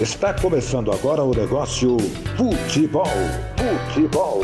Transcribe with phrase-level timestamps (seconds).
[0.00, 1.96] Está começando agora o negócio
[2.36, 3.04] Futebol.
[3.88, 4.42] Futebol.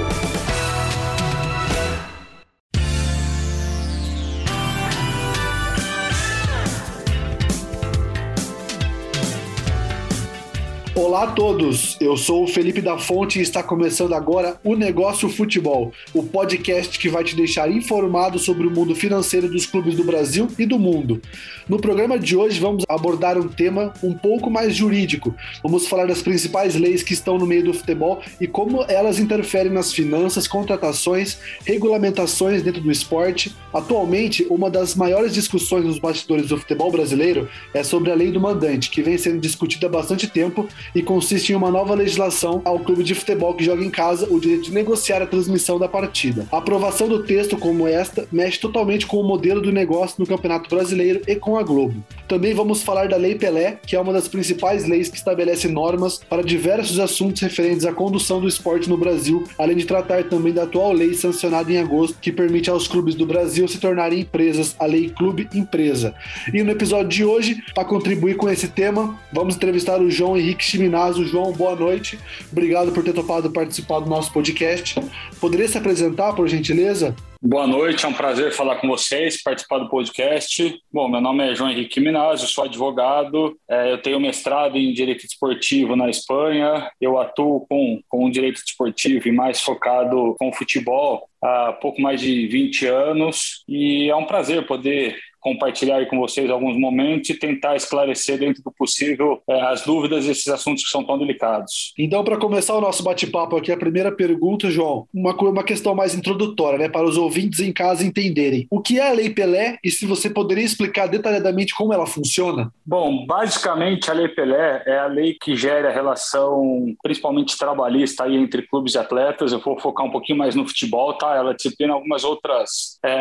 [11.15, 15.29] Olá a todos, eu sou o Felipe da Fonte e está começando agora o Negócio
[15.29, 20.03] Futebol, o podcast que vai te deixar informado sobre o mundo financeiro dos clubes do
[20.03, 21.23] Brasil e do mundo.
[21.69, 25.33] No programa de hoje vamos abordar um tema um pouco mais jurídico.
[25.63, 29.73] Vamos falar das principais leis que estão no meio do futebol e como elas interferem
[29.73, 33.55] nas finanças, contratações, regulamentações dentro do esporte.
[33.73, 38.41] Atualmente, uma das maiores discussões nos bastidores do futebol brasileiro é sobre a lei do
[38.41, 42.81] mandante, que vem sendo discutida há bastante tempo e consiste em uma nova legislação ao
[42.81, 46.47] clube de futebol que joga em casa o direito de negociar a transmissão da partida.
[46.51, 50.69] A aprovação do texto como esta mexe totalmente com o modelo do negócio no Campeonato
[50.69, 52.03] Brasileiro e com a Globo.
[52.27, 56.21] Também vamos falar da Lei Pelé, que é uma das principais leis que estabelece normas
[56.29, 60.63] para diversos assuntos referentes à condução do esporte no Brasil, além de tratar também da
[60.63, 64.87] atual lei sancionada em agosto, que permite aos clubes do Brasil se tornarem empresas, a
[64.87, 66.15] Lei Clube Empresa.
[66.53, 70.65] E no episódio de hoje, para contribuir com esse tema, vamos entrevistar o João Henrique
[70.95, 71.25] Chiminazo.
[71.25, 72.19] João, boa noite.
[72.53, 75.01] Obrigado por ter topado participar do nosso podcast.
[75.41, 77.15] Poderia se apresentar, por gentileza?
[77.43, 80.81] Boa noite, é um prazer falar com vocês, participar do podcast.
[80.91, 85.27] Bom, meu nome é João Henrique Minazzo, sou advogado, é, eu tenho mestrado em Direito
[85.27, 91.75] Desportivo na Espanha, eu atuo com, com Direito Desportivo e mais focado com futebol há
[91.75, 97.29] pouco mais de 20 anos e é um prazer poder compartilhar com vocês alguns momentos
[97.29, 101.93] e tentar esclarecer dentro do possível é, as dúvidas desses assuntos que são tão delicados.
[101.99, 106.15] Então, para começar o nosso bate-papo aqui, a primeira pergunta, João, uma, uma questão mais
[106.15, 108.67] introdutória, né, para os ouvintes em casa entenderem.
[108.71, 112.73] O que é a Lei Pelé e se você poderia explicar detalhadamente como ela funciona?
[112.87, 118.35] Bom, basicamente a Lei Pelé é a lei que gera a relação, principalmente trabalhista, aí,
[118.35, 119.53] entre clubes e atletas.
[119.53, 121.37] Eu vou focar um pouquinho mais no futebol, tá?
[121.37, 123.21] Ela disciplina algumas outras, é,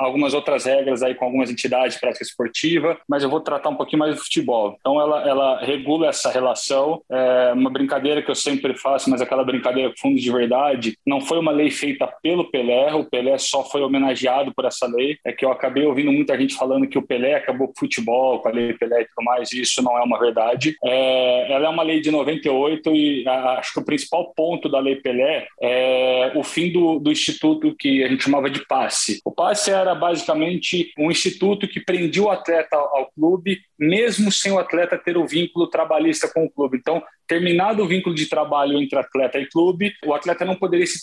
[0.00, 3.76] algumas outras regras aí com algumas entidades entidade prática esportiva, mas eu vou tratar um
[3.76, 4.76] pouquinho mais do futebol.
[4.80, 7.00] Então, ela, ela regula essa relação.
[7.10, 11.38] É uma brincadeira que eu sempre faço, mas aquela brincadeira fundo de verdade, não foi
[11.38, 15.16] uma lei feita pelo Pelé, o Pelé só foi homenageado por essa lei.
[15.24, 18.40] É que eu acabei ouvindo muita gente falando que o Pelé acabou com o futebol,
[18.40, 20.76] com a lei Pelé e tudo mais, e isso não é uma verdade.
[20.84, 24.96] É, ela é uma lei de 98 e acho que o principal ponto da lei
[24.96, 29.20] Pelé é o fim do, do instituto que a gente chamava de passe.
[29.24, 34.52] O passe era basicamente um instituto instituto que prendia o atleta ao clube, mesmo sem
[34.52, 36.78] o atleta ter o vínculo trabalhista com o clube.
[36.78, 41.00] Então, terminado o vínculo de trabalho entre atleta e clube, o atleta não poderia se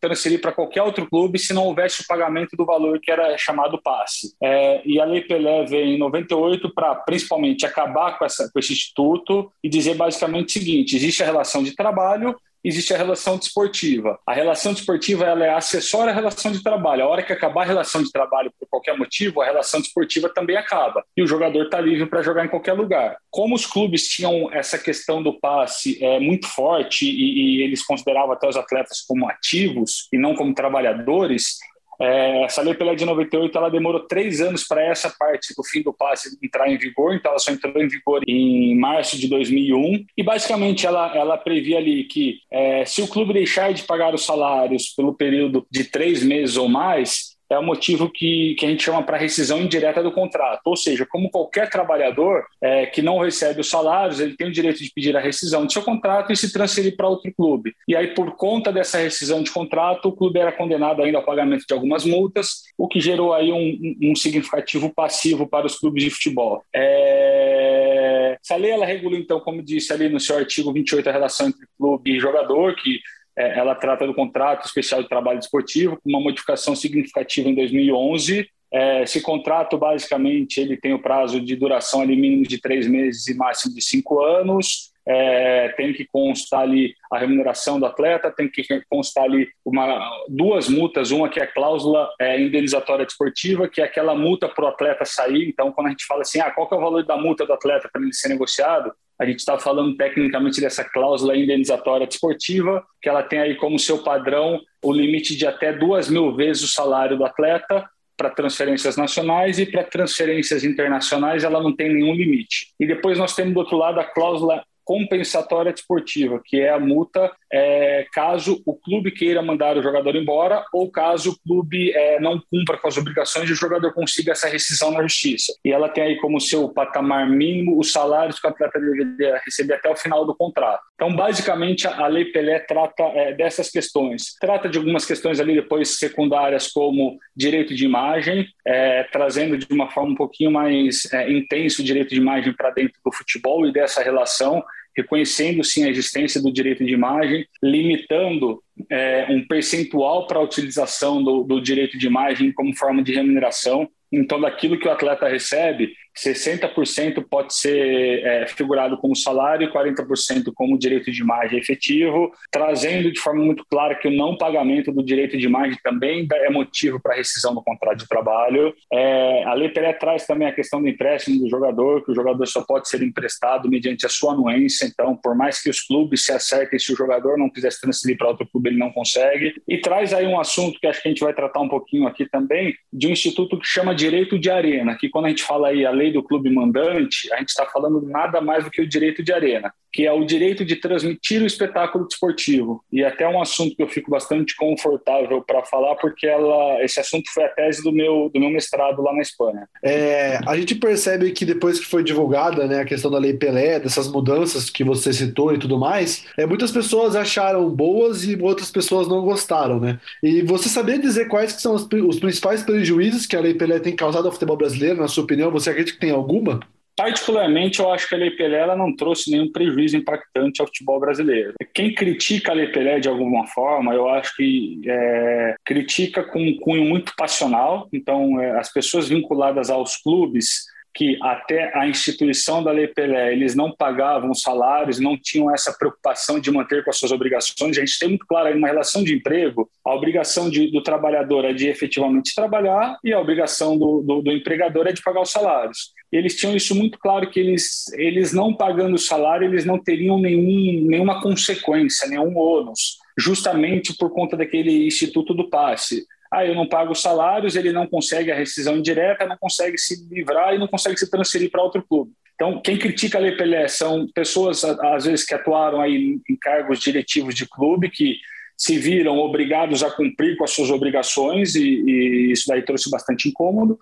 [0.00, 3.80] transferir para qualquer outro clube se não houvesse o pagamento do valor que era chamado
[3.82, 4.34] passe.
[4.42, 8.72] É, e a Lei Pelé veio em 98 para, principalmente, acabar com, essa, com esse
[8.72, 14.18] instituto e dizer basicamente o seguinte: existe a relação de trabalho existe a relação desportiva.
[14.26, 17.04] A relação desportiva ela é acessória à relação de trabalho.
[17.04, 20.56] A hora que acabar a relação de trabalho por qualquer motivo, a relação desportiva também
[20.56, 21.04] acaba.
[21.16, 23.18] E o jogador está livre para jogar em qualquer lugar.
[23.30, 28.32] Como os clubes tinham essa questão do passe é, muito forte e, e eles consideravam
[28.32, 31.58] até os atletas como ativos e não como trabalhadores,
[32.00, 35.82] é, essa lei Pelé de 98 ela demorou três anos para essa parte do fim
[35.82, 40.04] do passe entrar em vigor, então ela só entrou em vigor em março de 2001
[40.16, 44.24] e basicamente ela, ela previa ali que é, se o clube deixar de pagar os
[44.24, 48.82] salários pelo período de três meses ou mais, é o motivo que, que a gente
[48.82, 50.62] chama para rescisão indireta do contrato.
[50.64, 54.82] Ou seja, como qualquer trabalhador é, que não recebe os salários, ele tem o direito
[54.82, 57.74] de pedir a rescisão do seu contrato e se transferir para outro clube.
[57.86, 61.64] E aí, por conta dessa rescisão de contrato, o clube era condenado ainda ao pagamento
[61.66, 66.10] de algumas multas, o que gerou aí um, um significativo passivo para os clubes de
[66.10, 66.62] futebol.
[66.74, 68.36] É...
[68.42, 71.66] Essa lei ela regula, então, como disse ali no seu artigo 28, a relação entre
[71.76, 73.00] clube e jogador, que
[73.36, 78.48] é, ela trata do contrato especial de trabalho desportivo, com uma modificação significativa em 2011.
[78.72, 83.26] É, esse contrato, basicamente, ele tem o prazo de duração ali mínimo de três meses
[83.28, 84.92] e máximo de cinco anos.
[85.08, 90.68] É, tem que constar ali a remuneração do atleta, tem que constar ali uma, duas
[90.68, 94.68] multas, uma que é a cláusula é, indenizatória desportiva, que é aquela multa para o
[94.68, 95.48] atleta sair.
[95.48, 97.52] Então, quando a gente fala assim, ah, qual que é o valor da multa do
[97.52, 103.08] atleta para ele ser negociado, a gente está falando tecnicamente dessa cláusula indenizatória desportiva, que
[103.08, 107.16] ela tem aí como seu padrão o limite de até duas mil vezes o salário
[107.16, 112.72] do atleta para transferências nacionais e para transferências internacionais ela não tem nenhum limite.
[112.80, 117.32] E depois nós temos do outro lado a cláusula compensatória desportiva, que é a multa
[117.52, 122.40] é, caso o clube queira mandar o jogador embora ou caso o clube é, não
[122.50, 125.52] cumpra com as obrigações e o jogador consiga essa rescisão na justiça.
[125.64, 129.74] E ela tem aí como seu patamar mínimo os salários que o atleta deveria receber
[129.74, 130.82] até o final do contrato.
[130.94, 134.34] Então, basicamente, a Lei Pelé trata é, dessas questões.
[134.40, 139.90] Trata de algumas questões ali depois secundárias, como direito de imagem, é, trazendo de uma
[139.90, 143.72] forma um pouquinho mais é, intenso o direito de imagem para dentro do futebol e
[143.72, 144.62] dessa relação
[144.96, 151.22] reconhecendo sim a existência do direito de imagem, limitando é, um percentual para a utilização
[151.22, 153.88] do, do direito de imagem como forma de remuneração.
[154.10, 160.52] Então, daquilo que o atleta recebe, 60% pode ser é, figurado como salário e 40%
[160.54, 165.02] como direito de imagem efetivo, trazendo de forma muito clara que o não pagamento do
[165.02, 168.74] direito de imagem também é motivo para rescisão do contrato de trabalho.
[168.92, 172.46] É, a Lei Pelé traz também a questão do empréstimo do jogador, que o jogador
[172.46, 176.32] só pode ser emprestado mediante a sua anuência, então, por mais que os clubes se
[176.32, 179.54] acertem, se o jogador não quiser se transferir para outro clube, ele não consegue.
[179.68, 182.26] E traz aí um assunto que acho que a gente vai tratar um pouquinho aqui
[182.26, 185.84] também, de um instituto que chama Direito de Arena, que quando a gente fala aí
[185.84, 188.88] a lei lei do clube mandante, a gente está falando nada mais do que o
[188.88, 192.82] direito de arena, que é o direito de transmitir o espetáculo desportivo.
[192.92, 197.24] E até um assunto que eu fico bastante confortável para falar, porque ela, esse assunto
[197.32, 199.68] foi a tese do meu, do meu mestrado lá na Espanha.
[199.82, 203.80] É, a gente percebe que depois que foi divulgada né, a questão da Lei Pelé,
[203.80, 208.70] dessas mudanças que você citou e tudo mais, é, muitas pessoas acharam boas e outras
[208.70, 209.80] pessoas não gostaram.
[209.80, 209.98] Né?
[210.22, 213.80] E você sabia dizer quais que são os, os principais prejuízos que a Lei Pelé
[213.80, 215.50] tem causado ao futebol brasileiro, na sua opinião?
[215.50, 216.60] Você acredita tem alguma?
[216.96, 220.98] Particularmente, eu acho que a Lei Pelé ela não trouxe nenhum prejuízo impactante ao futebol
[220.98, 221.52] brasileiro.
[221.74, 226.56] Quem critica a Lei Pelé de alguma forma, eu acho que é, critica com um
[226.56, 227.86] cunho muito passional.
[227.92, 230.64] Então, é, as pessoas vinculadas aos clubes
[230.96, 236.40] que até a instituição da Lei Pelé eles não pagavam salários, não tinham essa preocupação
[236.40, 237.76] de manter com as suas obrigações.
[237.76, 241.44] A gente tem muito claro aí uma relação de emprego, a obrigação de, do trabalhador
[241.44, 245.30] é de efetivamente trabalhar e a obrigação do, do, do empregador é de pagar os
[245.30, 245.92] salários.
[246.10, 250.18] Eles tinham isso muito claro que eles, eles não pagando o salário, eles não teriam
[250.18, 256.68] nenhum, nenhuma consequência, nenhum ônus, justamente por conta daquele instituto do passe ah, eu não
[256.68, 260.66] pago os salários, ele não consegue a rescisão indireta, não consegue se livrar e não
[260.66, 262.12] consegue se transferir para outro clube.
[262.34, 266.80] Então, quem critica a Lei Pelé são pessoas, às vezes, que atuaram aí em cargos
[266.80, 268.16] diretivos de clube, que
[268.56, 273.28] se viram obrigados a cumprir com as suas obrigações e, e isso daí trouxe bastante
[273.28, 273.78] incômodo,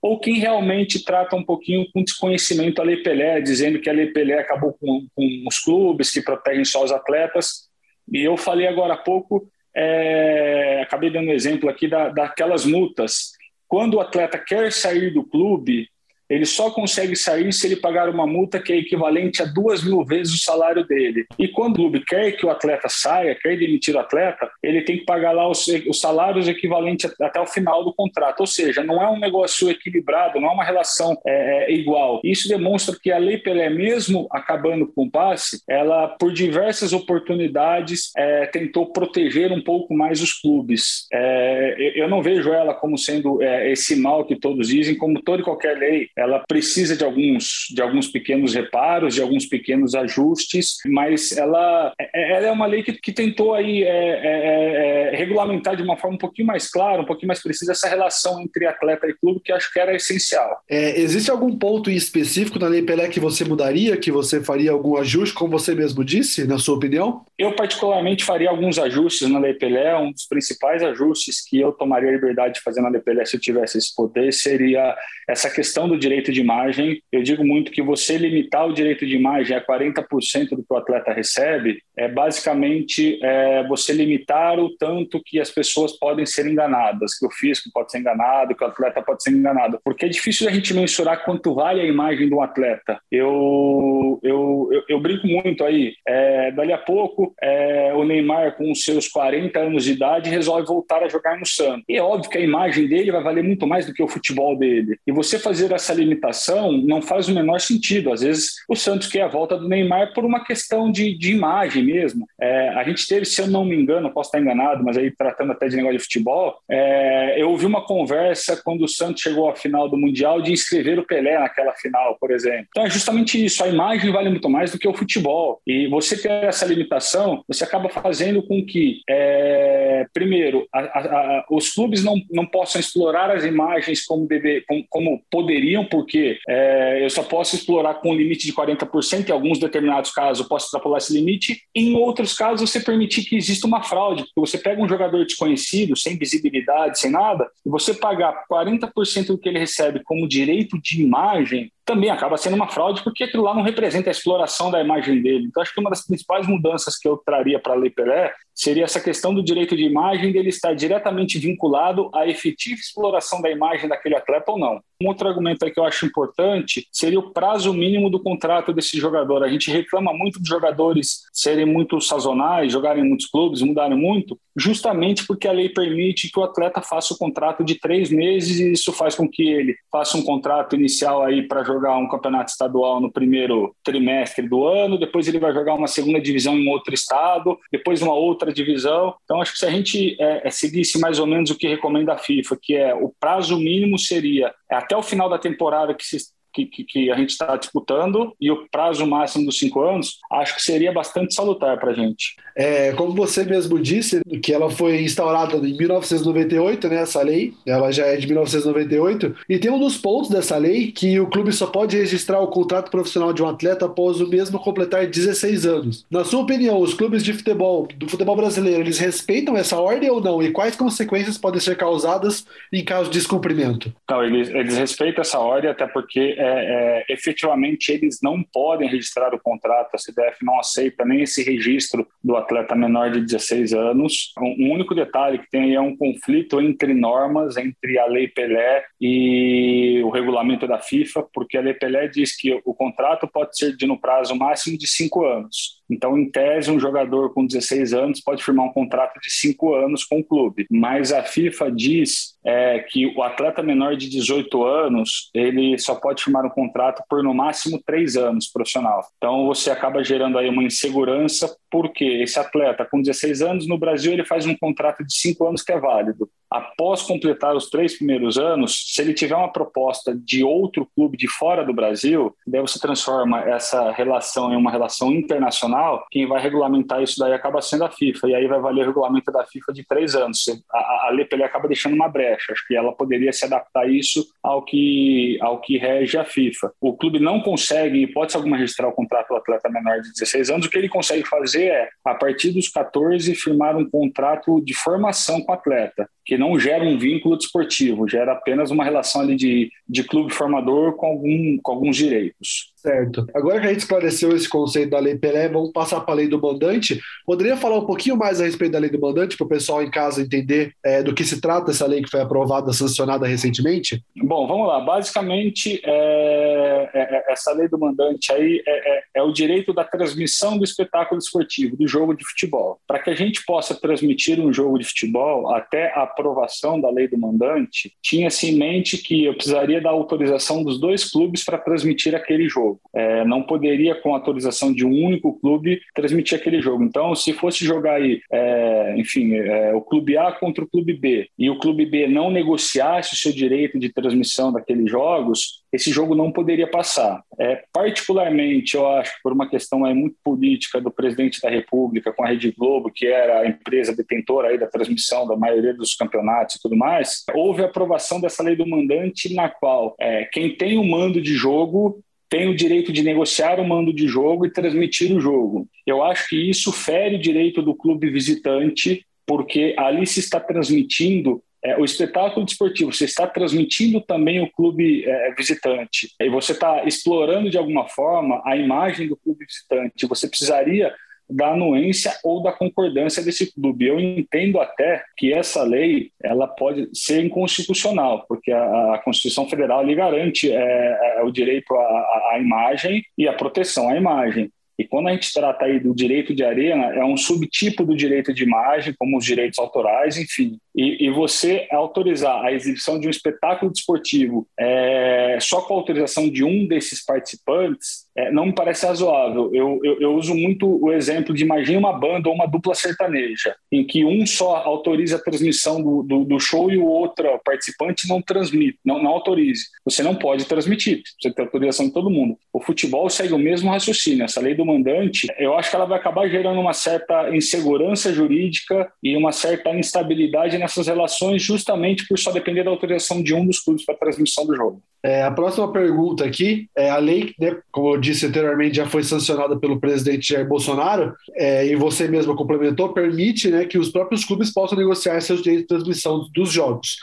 [0.00, 4.06] ou quem realmente trata um pouquinho com desconhecimento a Lei Pelé, dizendo que a Lei
[4.06, 7.68] Pelé acabou com, com os clubes que protegem só os atletas.
[8.10, 13.32] E eu falei agora há pouco é, acabei dando exemplo aqui da, daquelas multas.
[13.66, 15.88] Quando o atleta quer sair do clube,
[16.28, 20.04] ele só consegue sair se ele pagar uma multa que é equivalente a duas mil
[20.04, 21.26] vezes o salário dele.
[21.38, 24.98] E quando o clube quer que o atleta saia, quer demitir o atleta, ele tem
[24.98, 28.40] que pagar lá os, os salários equivalentes até o final do contrato.
[28.40, 32.20] Ou seja, não é um negócio equilibrado, não é uma relação é, é, igual.
[32.22, 38.10] Isso demonstra que a Lei Pelé, mesmo acabando com o passe, ela, por diversas oportunidades,
[38.16, 41.06] é, tentou proteger um pouco mais os clubes.
[41.12, 45.40] É, eu não vejo ela como sendo é, esse mal que todos dizem, como toda
[45.40, 50.78] e qualquer lei ela precisa de alguns, de alguns pequenos reparos, de alguns pequenos ajustes,
[50.86, 55.76] mas ela, é, ela é uma lei que, que tentou aí é, é, é, regulamentar
[55.76, 59.06] de uma forma um pouquinho mais clara, um pouquinho mais precisa essa relação entre atleta
[59.06, 60.60] e clube que acho que era essencial.
[60.68, 64.96] É, existe algum ponto específico na Lei Pelé que você mudaria, que você faria algum
[64.96, 67.24] ajuste, como você mesmo disse, na sua opinião?
[67.38, 69.96] Eu particularmente faria alguns ajustes na Lei Pelé.
[69.96, 73.36] Um dos principais ajustes que eu tomaria a liberdade de fazer na Lei Pelé se
[73.36, 74.96] eu tivesse esse poder seria
[75.28, 77.02] essa questão do direito de imagem.
[77.12, 80.76] Eu digo muito que você limitar o direito de imagem a 40% do que o
[80.76, 87.18] atleta recebe é basicamente é, você limitar o tanto que as pessoas podem ser enganadas,
[87.18, 89.78] que o fisco pode ser enganado, que o atleta pode ser enganado.
[89.84, 93.00] Porque é difícil a gente mensurar quanto vale a imagem de um atleta.
[93.10, 95.94] Eu, eu, eu, eu brinco muito aí.
[96.06, 100.66] É, dali a pouco, é, o Neymar, com os seus 40 anos de idade, resolve
[100.66, 101.84] voltar a jogar no Santos.
[101.88, 104.56] E é óbvio que a imagem dele vai valer muito mais do que o futebol
[104.56, 104.98] dele.
[105.06, 108.12] E você fazer essa limitação não faz o menor sentido.
[108.12, 111.84] Às vezes o Santos quer a volta do Neymar por uma questão de, de imagem
[111.84, 112.26] mesmo.
[112.40, 115.52] É, a gente teve, se eu não me engano, posso estar enganado, mas aí tratando
[115.52, 119.56] até de negócio de futebol, é, eu ouvi uma conversa quando o Santos chegou à
[119.56, 122.66] final do Mundial de inscrever o Pelé naquela final, por exemplo.
[122.70, 125.60] Então é justamente isso, a imagem vale muito mais do que o futebol.
[125.66, 131.44] E você ter essa limitação, você acaba fazendo com que, é, primeiro, a, a, a,
[131.50, 137.04] os clubes não, não possam explorar as imagens como, deve, como, como poderiam, porque é,
[137.04, 140.66] eu só posso explorar com um limite de 40%, em alguns determinados casos eu posso
[140.66, 144.82] extrapolar esse limite, em outros casos você permitir que exista uma fraude, porque você pega
[144.82, 150.00] um jogador desconhecido, sem visibilidade, sem nada, e você pagar 40% do que ele recebe
[150.04, 154.12] como direito de imagem, também acaba sendo uma fraude, porque aquilo lá não representa a
[154.12, 155.46] exploração da imagem dele.
[155.46, 158.84] Então, acho que uma das principais mudanças que eu traria para a Lei Pelé seria
[158.84, 163.88] essa questão do direito de imagem dele estar diretamente vinculado à efetiva exploração da imagem
[163.88, 164.80] daquele atleta ou não.
[165.00, 169.42] Um outro argumento que eu acho importante seria o prazo mínimo do contrato desse jogador.
[169.42, 174.38] A gente reclama muito de jogadores serem muito sazonais, jogarem em muitos clubes, mudarem muito,
[174.58, 178.72] justamente porque a lei permite que o atleta faça o contrato de três meses e
[178.72, 183.00] isso faz com que ele faça um contrato inicial aí para jogar um campeonato estadual
[183.00, 187.56] no primeiro trimestre do ano, depois ele vai jogar uma segunda divisão em outro estado,
[187.70, 189.14] depois uma outra divisão.
[189.24, 192.14] Então, acho que se a gente é, é, seguisse mais ou menos o que recomenda
[192.14, 196.16] a FIFA, que é o prazo mínimo seria até o final da temporada que se
[196.58, 200.56] que, que, que a gente está disputando e o prazo máximo dos cinco anos, acho
[200.56, 202.36] que seria bastante salutar para a gente.
[202.56, 207.92] É, como você mesmo disse, que ela foi instaurada em 1998, né, essa lei, ela
[207.92, 211.66] já é de 1998, e tem um dos pontos dessa lei que o clube só
[211.66, 216.06] pode registrar o contrato profissional de um atleta após o mesmo completar 16 anos.
[216.10, 220.20] Na sua opinião, os clubes de futebol, do futebol brasileiro, eles respeitam essa ordem ou
[220.20, 220.42] não?
[220.42, 223.92] E quais consequências podem ser causadas em caso de descumprimento?
[224.10, 229.34] Não, eles, eles respeitam essa ordem, até porque é, é, efetivamente eles não podem registrar
[229.34, 234.32] o contrato, a CBF não aceita nem esse registro do atleta menor de 16 anos.
[234.38, 240.00] Um único detalhe que tem é um conflito entre normas, entre a Lei Pelé e
[240.04, 243.86] o regulamento da FIFA, porque a Lei Pelé diz que o contrato pode ser de
[243.86, 245.77] no prazo máximo de cinco anos.
[245.90, 250.04] Então, em tese, um jogador com 16 anos pode firmar um contrato de cinco anos
[250.04, 250.66] com o clube.
[250.70, 256.22] Mas a FIFA diz é, que o atleta menor de 18 anos ele só pode
[256.22, 259.02] firmar um contrato por no máximo três anos profissional.
[259.16, 264.12] Então, você acaba gerando aí uma insegurança porque esse atleta com 16 anos no Brasil
[264.12, 266.28] ele faz um contrato de cinco anos que é válido.
[266.50, 271.28] Após completar os três primeiros anos, se ele tiver uma proposta de outro clube de
[271.28, 276.06] fora do Brasil, daí você transforma essa relação em uma relação internacional.
[276.10, 279.30] Quem vai regulamentar isso daí acaba sendo a FIFA e aí vai valer o regulamento
[279.30, 280.46] da FIFA de três anos.
[280.72, 282.52] A, a, a acaba deixando uma brecha.
[282.52, 286.72] Acho que ela poderia se adaptar isso ao que ao que rege a FIFA.
[286.80, 290.50] O clube não consegue, em hipótese alguma, registrar o contrato do atleta menor de 16
[290.50, 290.66] anos.
[290.66, 295.42] O que ele consegue fazer é, a partir dos 14, firmar um contrato de formação
[295.42, 299.70] com o atleta, que não gera um vínculo desportivo, gera apenas uma relação ali de,
[299.88, 302.72] de clube formador com, algum, com alguns direitos.
[302.80, 303.26] Certo.
[303.34, 306.28] Agora que a gente esclareceu esse conceito da Lei Pelé, vamos passar para a Lei
[306.28, 307.00] do Mandante.
[307.26, 309.90] Poderia falar um pouquinho mais a respeito da Lei do Mandante, para o pessoal em
[309.90, 314.00] casa entender é, do que se trata essa lei que foi aprovada, sancionada recentemente?
[314.16, 314.78] Bom, vamos lá.
[314.78, 319.82] Basicamente, é, é, é essa Lei do Mandante aí é, é, é o direito da
[319.82, 322.78] transmissão do espetáculo esportivo, do jogo de futebol.
[322.86, 327.08] Para que a gente possa transmitir um jogo de futebol, até a aprovação da Lei
[327.08, 332.14] do Mandante, tinha-se em mente que eu precisaria da autorização dos dois clubes para transmitir
[332.14, 336.82] aquele jogo É, não poderia, com autorização de um único clube, transmitir aquele jogo.
[336.84, 341.28] Então, se fosse jogar aí, é, enfim, é, o clube A contra o clube B,
[341.38, 346.14] e o clube B não negociasse o seu direito de transmissão daqueles jogos, esse jogo
[346.14, 347.22] não poderia passar.
[347.38, 352.24] É, particularmente, eu acho, por uma questão aí muito política do presidente da República com
[352.24, 356.56] a Rede Globo, que era a empresa detentora aí da transmissão da maioria dos campeonatos
[356.56, 360.78] e tudo mais, houve a aprovação dessa lei do mandante, na qual é, quem tem
[360.78, 365.14] o mando de jogo tem o direito de negociar o mando de jogo e transmitir
[365.16, 365.66] o jogo.
[365.86, 371.42] Eu acho que isso fere o direito do clube visitante, porque ali se está transmitindo
[371.64, 376.10] é, o espetáculo desportivo, você está transmitindo também o clube é, visitante.
[376.20, 380.06] E você está explorando de alguma forma a imagem do clube visitante.
[380.06, 380.94] Você precisaria
[381.28, 383.86] da anuência ou da concordância desse clube.
[383.86, 389.84] Eu entendo até que essa lei ela pode ser inconstitucional, porque a, a Constituição Federal
[389.84, 394.50] lhe garante é, é, o direito à, à imagem e à proteção à imagem.
[394.78, 398.32] E quando a gente trata aí do direito de arena, é um subtipo do direito
[398.32, 400.56] de imagem, como os direitos autorais, enfim.
[400.74, 406.30] E, e você autorizar a exibição de um espetáculo desportivo é, só com a autorização
[406.30, 409.48] de um desses participantes, é, não me parece razoável.
[409.54, 413.54] Eu, eu, eu, uso muito o exemplo de imagine uma banda ou uma dupla sertaneja,
[413.70, 418.08] em que um só autoriza a transmissão do, do, do show e o outro participante
[418.08, 419.66] não transmite, não, não autorize.
[419.84, 422.36] Você não pode transmitir, você tem autorização de todo mundo.
[422.52, 424.24] O futebol segue o mesmo raciocínio.
[424.24, 428.90] Essa lei do mandante, eu acho que ela vai acabar gerando uma certa insegurança jurídica
[429.00, 433.60] e uma certa instabilidade nessas relações, justamente por só depender da autorização de um dos
[433.60, 434.82] clubes para a transmissão do jogo.
[435.02, 437.32] É, a próxima pergunta aqui é a lei,
[437.70, 442.34] como eu disse anteriormente, já foi sancionada pelo presidente Jair Bolsonaro é, e você mesmo
[442.34, 446.96] complementou, permite né, que os próprios clubes possam negociar seus direitos de transmissão dos jogos.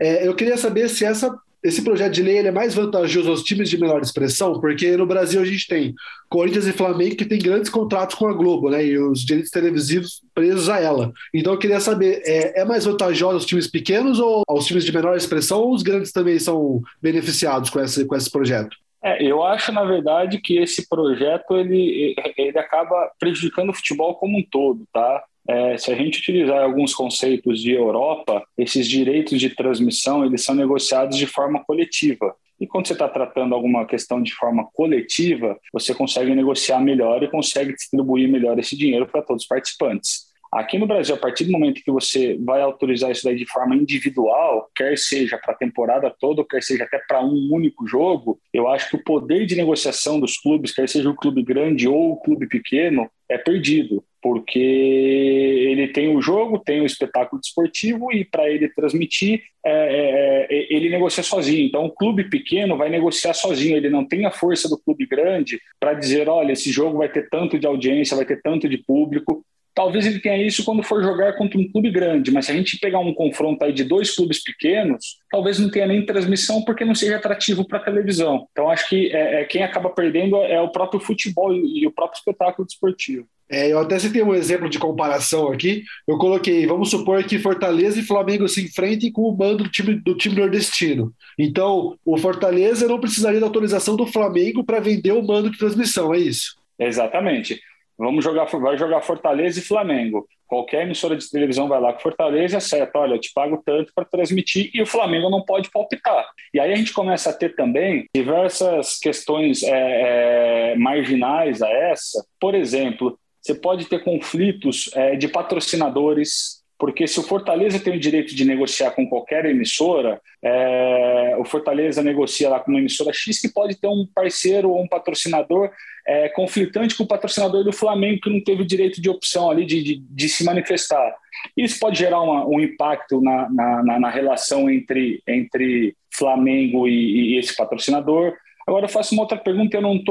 [0.00, 3.70] É, eu queria saber se essa esse projeto de lei é mais vantajoso aos times
[3.70, 5.94] de menor expressão, porque no Brasil a gente tem
[6.28, 8.84] Corinthians e Flamengo que tem grandes contratos com a Globo, né?
[8.84, 11.12] E os direitos televisivos presos a ela.
[11.32, 14.92] Então eu queria saber, é, é mais vantajoso aos times pequenos ou aos times de
[14.92, 18.76] menor expressão, ou os grandes também são beneficiados com esse, com esse projeto?
[19.04, 24.38] É, eu acho, na verdade, que esse projeto ele, ele acaba prejudicando o futebol como
[24.38, 25.24] um todo, tá?
[25.48, 30.54] É, se a gente utilizar alguns conceitos de Europa, esses direitos de transmissão eles são
[30.54, 32.36] negociados de forma coletiva.
[32.60, 37.28] E quando você está tratando alguma questão de forma coletiva, você consegue negociar melhor e
[37.28, 40.31] consegue distribuir melhor esse dinheiro para todos os participantes.
[40.52, 43.74] Aqui no Brasil, a partir do momento que você vai autorizar isso daí de forma
[43.74, 48.68] individual, quer seja para a temporada toda, quer seja até para um único jogo, eu
[48.68, 52.20] acho que o poder de negociação dos clubes, quer seja o clube grande ou o
[52.20, 58.48] clube pequeno, é perdido porque ele tem o jogo, tem o espetáculo desportivo e para
[58.48, 61.66] ele transmitir, é, é, é, ele negocia sozinho.
[61.66, 65.60] Então, o clube pequeno vai negociar sozinho, ele não tem a força do clube grande
[65.80, 69.44] para dizer: olha, esse jogo vai ter tanto de audiência, vai ter tanto de público.
[69.74, 72.78] Talvez ele tenha isso quando for jogar contra um clube grande, mas se a gente
[72.78, 76.94] pegar um confronto aí de dois clubes pequenos, talvez não tenha nem transmissão porque não
[76.94, 78.46] seja atrativo para a televisão.
[78.52, 81.92] Então, acho que é, é, quem acaba perdendo é o próprio futebol e, e o
[81.92, 83.26] próprio espetáculo desportivo.
[83.52, 85.84] É, eu até citei um exemplo de comparação aqui.
[86.08, 89.94] Eu coloquei, vamos supor que Fortaleza e Flamengo se enfrentem com o mando do time,
[89.94, 91.12] do time nordestino.
[91.38, 96.14] Então, o Fortaleza não precisaria da autorização do Flamengo para vender o mando de transmissão,
[96.14, 96.56] é isso?
[96.78, 97.60] Exatamente.
[98.02, 100.26] Vamos jogar, vai jogar Fortaleza e Flamengo.
[100.46, 103.92] Qualquer emissora de televisão vai lá com Fortaleza e acerta, olha, eu te pago tanto
[103.94, 106.28] para transmitir e o Flamengo não pode palpitar.
[106.52, 112.26] E aí a gente começa a ter também diversas questões é, é, marginais a essa.
[112.40, 118.00] Por exemplo, você pode ter conflitos é, de patrocinadores, porque se o Fortaleza tem o
[118.00, 123.40] direito de negociar com qualquer emissora, é, o Fortaleza negocia lá com uma emissora X
[123.40, 125.70] que pode ter um parceiro ou um patrocinador
[126.04, 129.64] é, conflitante com o patrocinador do Flamengo que não teve o direito de opção ali
[129.64, 131.14] de, de, de se manifestar.
[131.56, 137.38] Isso pode gerar uma, um impacto na, na, na, relação entre, entre Flamengo e, e
[137.38, 138.34] esse patrocinador.
[138.66, 140.02] Agora eu faço uma outra pergunta, eu não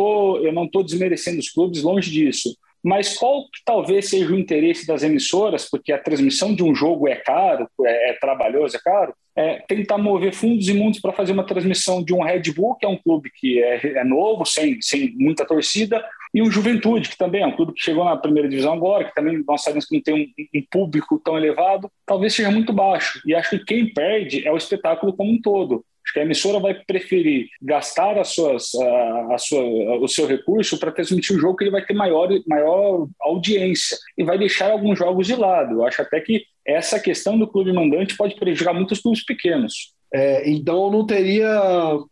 [0.42, 2.56] eu não estou desmerecendo os clubes, longe disso.
[2.84, 7.16] Mas qual talvez seja o interesse das emissoras, porque a transmissão de um jogo é
[7.16, 11.46] caro, é, é trabalhoso, é caro, é tentar mover fundos e mundos para fazer uma
[11.46, 15.14] transmissão de um Red Bull, que é um clube que é, é novo, sem, sem
[15.16, 18.74] muita torcida, e um Juventude, que também é um clube que chegou na primeira divisão
[18.74, 22.50] agora, que também nós sabemos que não tem um, um público tão elevado, talvez seja
[22.50, 23.22] muito baixo.
[23.26, 25.84] E acho que quem perde é o espetáculo como um todo.
[26.04, 29.64] Acho que a emissora vai preferir gastar as suas, a, a sua,
[30.00, 34.24] o seu recurso para transmitir um jogo que ele vai ter maior, maior audiência e
[34.24, 35.76] vai deixar alguns jogos de lado.
[35.76, 39.94] Eu acho até que essa questão do clube mandante pode prejudicar muitos clubes pequenos.
[40.14, 41.50] É, então não teria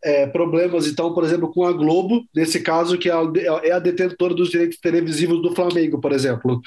[0.04, 3.22] é, problemas, então, por exemplo, com a Globo, nesse caso, que é a,
[3.64, 6.62] é detentora dos direitos televisivos do Flamengo, por exemplo.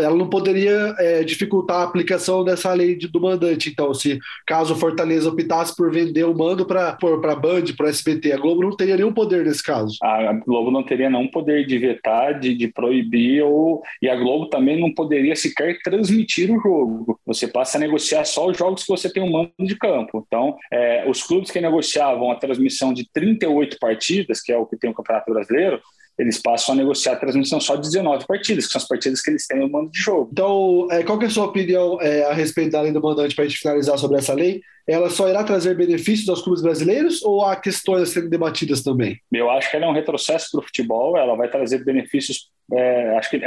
[0.00, 3.70] Ela não poderia é, dificultar a aplicação dessa lei de, do mandante.
[3.70, 8.32] Então, se caso o Fortaleza optasse por vender o mando para a Band, para SBT,
[8.32, 9.96] a Globo não teria nenhum poder nesse caso.
[10.02, 14.46] A Globo não teria nenhum poder de vetar, de, de proibir, ou, e a Globo
[14.46, 17.18] também não poderia sequer transmitir o jogo.
[17.26, 20.24] Você passa a negociar só os jogos que você tem um mando de campo.
[20.26, 24.76] Então, é, os clubes que negociavam a transmissão de 38 partidas, que é o que
[24.76, 25.80] tem o Campeonato Brasileiro,
[26.18, 29.30] eles passam a negociar a transmissão só de 19 partidas, que são as partidas que
[29.30, 30.30] eles têm no mando de jogo.
[30.32, 33.44] Então, é, qual é a sua opinião é, a respeito da lei do mandante para
[33.44, 34.62] a gente finalizar sobre essa lei?
[34.86, 39.18] Ela só irá trazer benefícios aos clubes brasileiros ou há questões a serem debatidas também?
[39.32, 43.16] Eu acho que ela é um retrocesso para o futebol, ela vai trazer benefícios É,
[43.16, 43.40] acho que,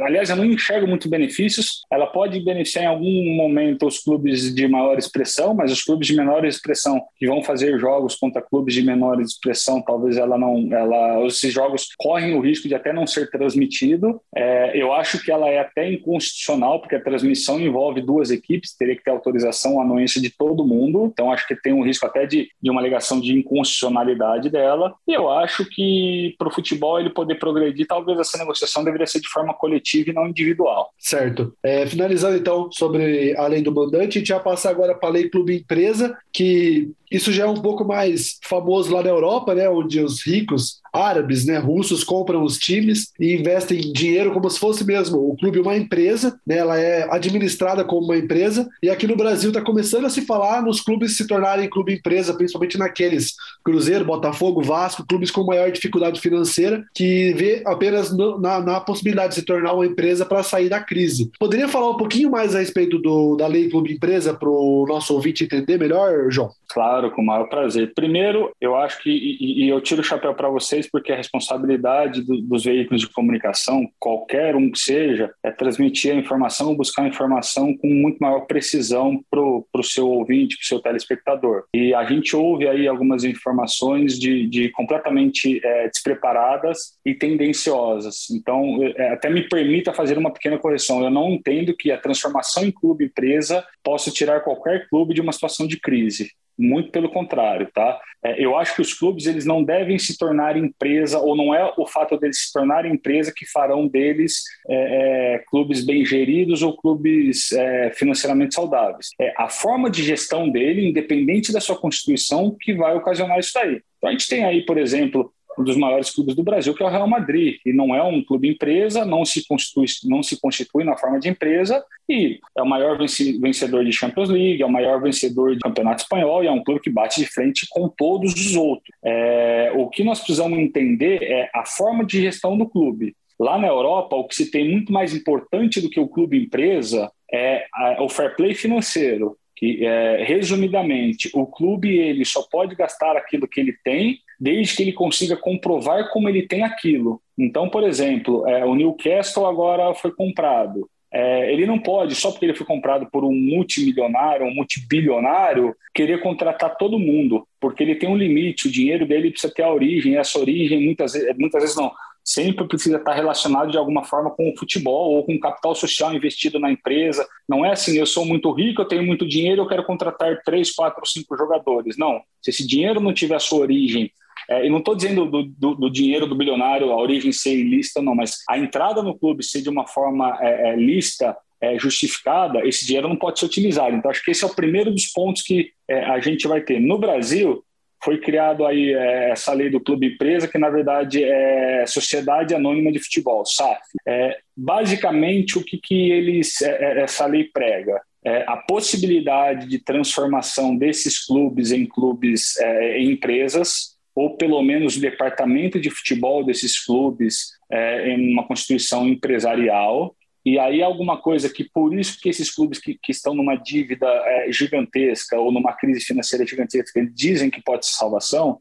[0.00, 1.82] aliás, eu não enxergo muito benefícios.
[1.90, 6.16] Ela pode beneficiar em algum momento os clubes de maior expressão, mas os clubes de
[6.16, 11.24] menor expressão que vão fazer jogos contra clubes de menor expressão, talvez ela não, ela,
[11.26, 14.20] esses jogos correm o risco de até não ser transmitido.
[14.34, 18.96] É, eu acho que ela é até inconstitucional, porque a transmissão envolve duas equipes, teria
[18.96, 21.10] que ter autorização, anuência de todo mundo.
[21.12, 24.94] Então, acho que tem um risco até de, de uma alegação de inconstitucionalidade dela.
[25.06, 29.20] E eu acho que para o futebol ele poder progredir, talvez essa negociação deveria ser
[29.20, 30.90] de forma coletiva e não individual.
[30.98, 31.52] Certo.
[31.62, 35.12] É, finalizando então sobre a lei do mandante, a gente já passa agora para a
[35.12, 39.68] lei clube empresa, que isso já é um pouco mais famoso lá na Europa, né,
[39.68, 44.84] onde os ricos árabes, né, russos compram os times e investem dinheiro como se fosse
[44.84, 49.16] mesmo o clube uma empresa, né, ela é administrada como uma empresa e aqui no
[49.16, 54.04] Brasil está começando a se falar nos clubes se tornarem clube empresa, principalmente naqueles Cruzeiro,
[54.04, 59.40] Botafogo, Vasco, clubes com maior dificuldade financeira que vê apenas no, na, na, possibilidade de
[59.40, 61.30] se tornar uma empresa para sair da crise.
[61.38, 65.14] Poderia falar um pouquinho mais a respeito do, da lei clube empresa para o nosso
[65.14, 66.50] ouvinte entender melhor, João?
[66.68, 67.94] Claro, com o maior prazer.
[67.94, 72.22] Primeiro, eu acho que, e, e eu tiro o chapéu para vocês, porque a responsabilidade
[72.22, 77.08] do, dos veículos de comunicação, qualquer um que seja, é transmitir a informação, buscar a
[77.08, 81.64] informação com muito maior precisão para o seu ouvinte, para o seu telespectador.
[81.74, 88.28] E a gente ouve aí algumas informações de, de completamente é, despreparadas e tendenciosas.
[88.30, 91.02] Então, é, até me permita fazer uma pequena correção.
[91.02, 95.66] Eu não entendo que a transformação em clube-empresa possa tirar qualquer clube de uma situação
[95.66, 96.30] de crise.
[96.58, 98.00] Muito pelo contrário, tá?
[98.24, 101.72] É, eu acho que os clubes eles não devem se tornar empresa, ou não é
[101.76, 106.76] o fato deles se tornarem empresa que farão deles é, é, clubes bem geridos ou
[106.76, 109.10] clubes é, financeiramente saudáveis.
[109.20, 113.82] É a forma de gestão dele, independente da sua constituição, que vai ocasionar isso daí.
[113.98, 116.86] Então a gente tem aí, por exemplo, um dos maiores clubes do Brasil, que é
[116.86, 120.84] o Real Madrid, e não é um clube empresa, não se constitui, não se constitui
[120.84, 125.00] na forma de empresa, e é o maior vencedor de Champions League, é o maior
[125.00, 128.56] vencedor de Campeonato Espanhol, e é um clube que bate de frente com todos os
[128.56, 128.88] outros.
[129.04, 133.14] É, o que nós precisamos entender é a forma de gestão do clube.
[133.38, 137.10] Lá na Europa, o que se tem muito mais importante do que o clube empresa
[137.32, 137.66] é
[138.00, 143.58] o fair play financeiro que é, resumidamente o clube ele só pode gastar aquilo que
[143.58, 147.20] ele tem desde que ele consiga comprovar como ele tem aquilo.
[147.38, 150.88] Então, por exemplo, é, o Newcastle agora foi comprado.
[151.12, 156.20] É, ele não pode, só porque ele foi comprado por um multimilionário, um multibilionário, querer
[156.20, 160.16] contratar todo mundo, porque ele tem um limite, o dinheiro dele precisa ter a origem,
[160.16, 161.90] essa origem muitas, muitas vezes não,
[162.26, 166.12] sempre precisa estar relacionado de alguma forma com o futebol ou com o capital social
[166.12, 167.24] investido na empresa.
[167.48, 170.74] Não é assim, eu sou muito rico, eu tenho muito dinheiro, eu quero contratar três,
[170.74, 171.96] quatro, cinco jogadores.
[171.96, 174.10] Não, se esse dinheiro não tiver a sua origem,
[174.50, 178.02] é, e não estou dizendo do, do, do, dinheiro do bilionário, a origem ser ilícita,
[178.02, 182.66] não, mas a entrada no clube ser de uma forma é, é, lista, é, justificada,
[182.66, 183.96] esse dinheiro não pode ser utilizado.
[183.96, 186.80] Então, acho que esse é o primeiro dos pontos que é, a gente vai ter.
[186.80, 187.64] No Brasil,
[188.06, 192.92] foi criado aí é, essa lei do clube empresa, que na verdade é Sociedade Anônima
[192.92, 193.80] de Futebol, SAF.
[194.06, 198.00] É, basicamente, o que, que eles, é, é, essa lei prega?
[198.48, 202.56] A possibilidade de transformação desses clubes em clubes,
[202.96, 209.06] em empresas, ou pelo menos o departamento de futebol desses clubes é, em uma constituição
[209.06, 210.16] empresarial,
[210.46, 214.06] e aí alguma coisa que por isso que esses clubes que, que estão numa dívida
[214.06, 218.60] é, gigantesca ou numa crise financeira gigantesca dizem que pode ser salvação,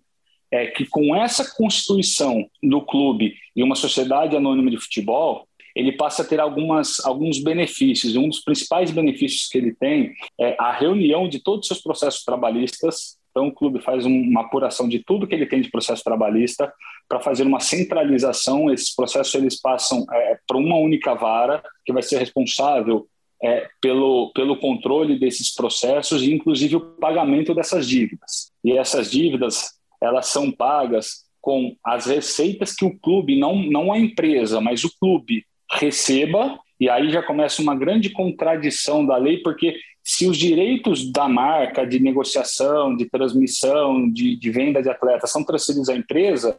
[0.50, 6.24] é que com essa constituição do clube e uma sociedade anônima de futebol, ele passa
[6.24, 8.15] a ter algumas, alguns benefícios.
[8.15, 12.24] Um dos principais benefícios que ele tem é a reunião de todos os seus processos
[12.24, 16.74] trabalhistas então, o clube faz uma apuração de tudo que ele tem de processo trabalhista
[17.06, 18.71] para fazer uma centralização.
[18.71, 23.06] Esses processos eles passam é, para uma única vara que vai ser responsável
[23.43, 28.54] é, pelo, pelo controle desses processos e, inclusive, o pagamento dessas dívidas.
[28.63, 34.00] E essas dívidas elas são pagas com as receitas que o clube, não, não a
[34.00, 36.58] empresa, mas o clube receba.
[36.80, 39.76] E aí já começa uma grande contradição da lei, porque
[40.07, 45.43] se os direitos da marca de negociação, de transmissão, de, de venda de atletas são
[45.43, 46.55] transferidos à empresa,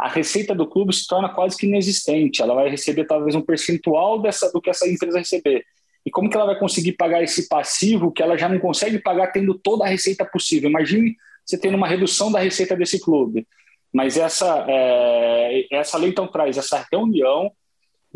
[0.00, 2.40] a receita do clube se torna quase que inexistente.
[2.40, 5.66] Ela vai receber talvez um percentual dessa, do que essa empresa receber.
[6.06, 9.32] E como que ela vai conseguir pagar esse passivo que ela já não consegue pagar
[9.32, 10.70] tendo toda a receita possível?
[10.70, 13.46] Imagine você tendo uma redução da receita desse clube.
[13.92, 17.52] Mas essa, é, essa lei então traz essa reunião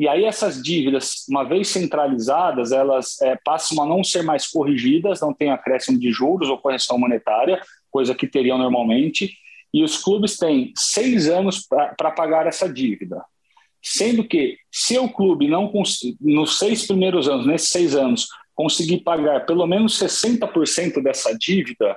[0.02, 5.20] e aí essas dívidas, uma vez centralizadas, elas é, passam a não ser mais corrigidas,
[5.20, 9.32] não tem acréscimo de juros ou correção monetária, coisa que teriam normalmente,
[9.72, 11.64] e os clubes têm seis anos
[11.96, 13.24] para pagar essa dívida.
[13.80, 15.72] Sendo que, se o clube não
[16.20, 21.96] nos seis primeiros anos, nesses seis anos, conseguir pagar pelo menos 60% dessa dívida,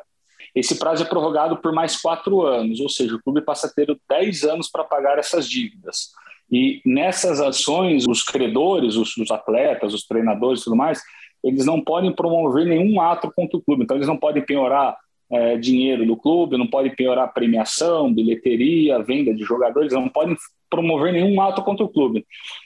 [0.53, 3.99] esse prazo é prorrogado por mais quatro anos, ou seja, o clube passa a ter
[4.07, 6.11] 10 anos para pagar essas dívidas.
[6.51, 11.01] E nessas ações, os credores, os, os atletas, os treinadores e tudo mais,
[11.43, 13.83] eles não podem promover nenhum ato contra o clube.
[13.83, 14.95] Então, eles não podem penhorar
[15.31, 20.35] é, dinheiro do clube, não podem penhorar premiação, bilheteria, venda de jogadores, não podem
[20.69, 22.25] promover nenhum ato contra o clube.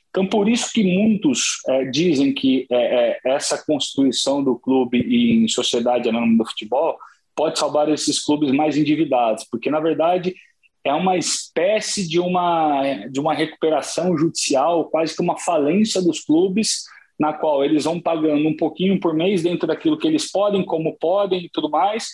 [0.10, 5.48] Então, por isso que muitos é, dizem que é, é essa constituição do clube em
[5.48, 6.98] sociedade anônima do futebol
[7.36, 10.36] pode salvar esses clubes mais endividados, porque, na verdade,
[10.84, 16.84] é uma espécie de uma, de uma recuperação judicial, quase que uma falência dos clubes,
[17.20, 20.98] na qual eles vão pagando um pouquinho por mês dentro daquilo que eles podem, como
[20.98, 22.08] podem e tudo mais,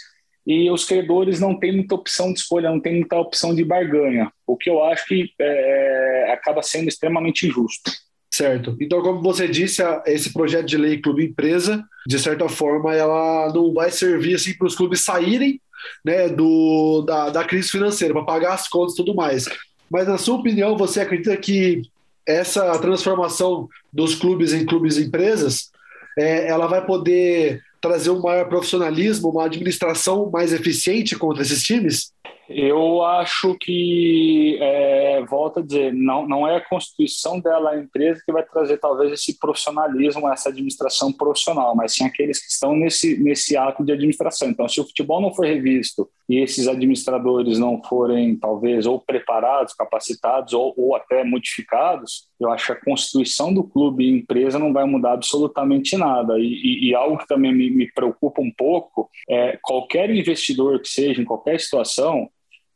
[0.46, 4.32] e os credores não têm muita opção de escolha, não têm muita opção de barganha,
[4.46, 7.92] o que eu acho que é, acaba sendo extremamente injusto.
[8.32, 8.76] Certo.
[8.82, 13.74] Então, como você disse, esse projeto de lei Clube Empresa, de certa forma, ela não
[13.74, 15.62] vai servir assim, para os clubes saírem
[16.04, 19.46] né, do, da, da crise financeira, para pagar as contas e tudo mais.
[19.90, 21.84] Mas, na sua opinião, você acredita que
[22.28, 25.70] essa transformação dos clubes em clubes empresas,
[26.18, 32.12] é, ela vai poder trazer um maior profissionalismo, uma administração mais eficiente contra esses times?
[32.48, 38.22] Eu acho que, é, volto a dizer, não, não é a constituição dela, a empresa,
[38.24, 43.18] que vai trazer talvez esse profissionalismo, essa administração profissional, mas sim aqueles que estão nesse,
[43.22, 44.50] nesse ato de administração.
[44.50, 49.74] Então, se o futebol não for revisto e esses administradores não forem, talvez, ou preparados,
[49.74, 54.74] capacitados, ou, ou até modificados, eu acho que a constituição do clube e empresa não
[54.74, 56.38] vai mudar absolutamente nada.
[56.38, 60.90] E, e, e algo que também me, me preocupa um pouco é qualquer investidor que
[60.90, 62.30] seja, em qualquer situação,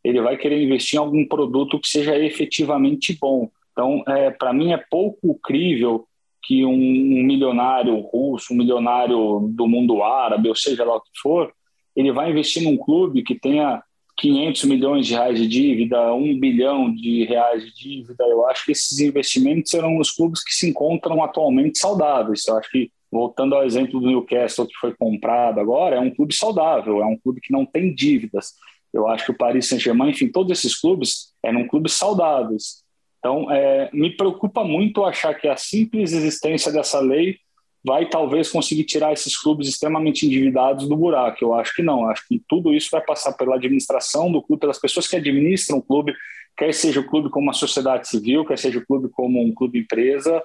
[0.09, 3.49] ele vai querer investir em algum produto que seja efetivamente bom.
[3.71, 6.05] Então, é, para mim, é pouco crível
[6.43, 11.11] que um, um, milionário russo, um milionário do mundo árabe, ou seja lá o que
[11.21, 11.53] for,
[11.95, 13.81] ele vai investir num clube que tenha
[14.17, 18.23] 500 milhões de reais de dívida, 1 bilhão de reais de dívida.
[18.25, 22.45] Eu acho que esses investimentos serão os clubes que se encontram atualmente saudáveis.
[22.47, 26.35] Eu acho que, voltando ao exemplo do Newcastle, que foi comprado agora, é um clube
[26.35, 28.53] saudável, é um clube que não tem dívidas.
[28.93, 32.83] Eu acho que o Paris Saint-Germain, enfim, todos esses clubes eram clubes saudáveis.
[33.19, 37.37] Então, é, me preocupa muito achar que a simples existência dessa lei
[37.83, 41.37] vai talvez conseguir tirar esses clubes extremamente endividados do buraco.
[41.41, 42.09] Eu acho que não.
[42.09, 45.81] Acho que tudo isso vai passar pela administração do clube, pelas pessoas que administram o
[45.81, 46.13] clube,
[46.57, 49.79] quer seja o clube como uma sociedade civil, quer seja o clube como um clube
[49.79, 50.41] empresa.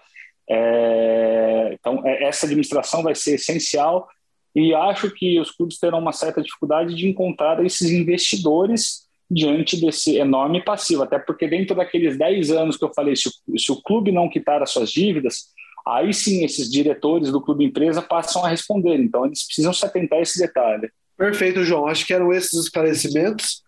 [0.48, 4.08] É, então, é, essa administração vai ser essencial
[4.54, 10.16] e acho que os clubes terão uma certa dificuldade de encontrar esses investidores diante desse
[10.16, 13.82] enorme passivo, até porque dentro daqueles 10 anos que eu falei, se o, se o
[13.82, 15.46] clube não quitar as suas dívidas,
[15.86, 18.96] aí sim esses diretores do clube empresa passam a responder.
[18.96, 20.88] Então eles precisam se atentar a esse detalhe.
[21.16, 21.86] Perfeito, João.
[21.86, 23.62] Acho que eram esses os esclarecimentos.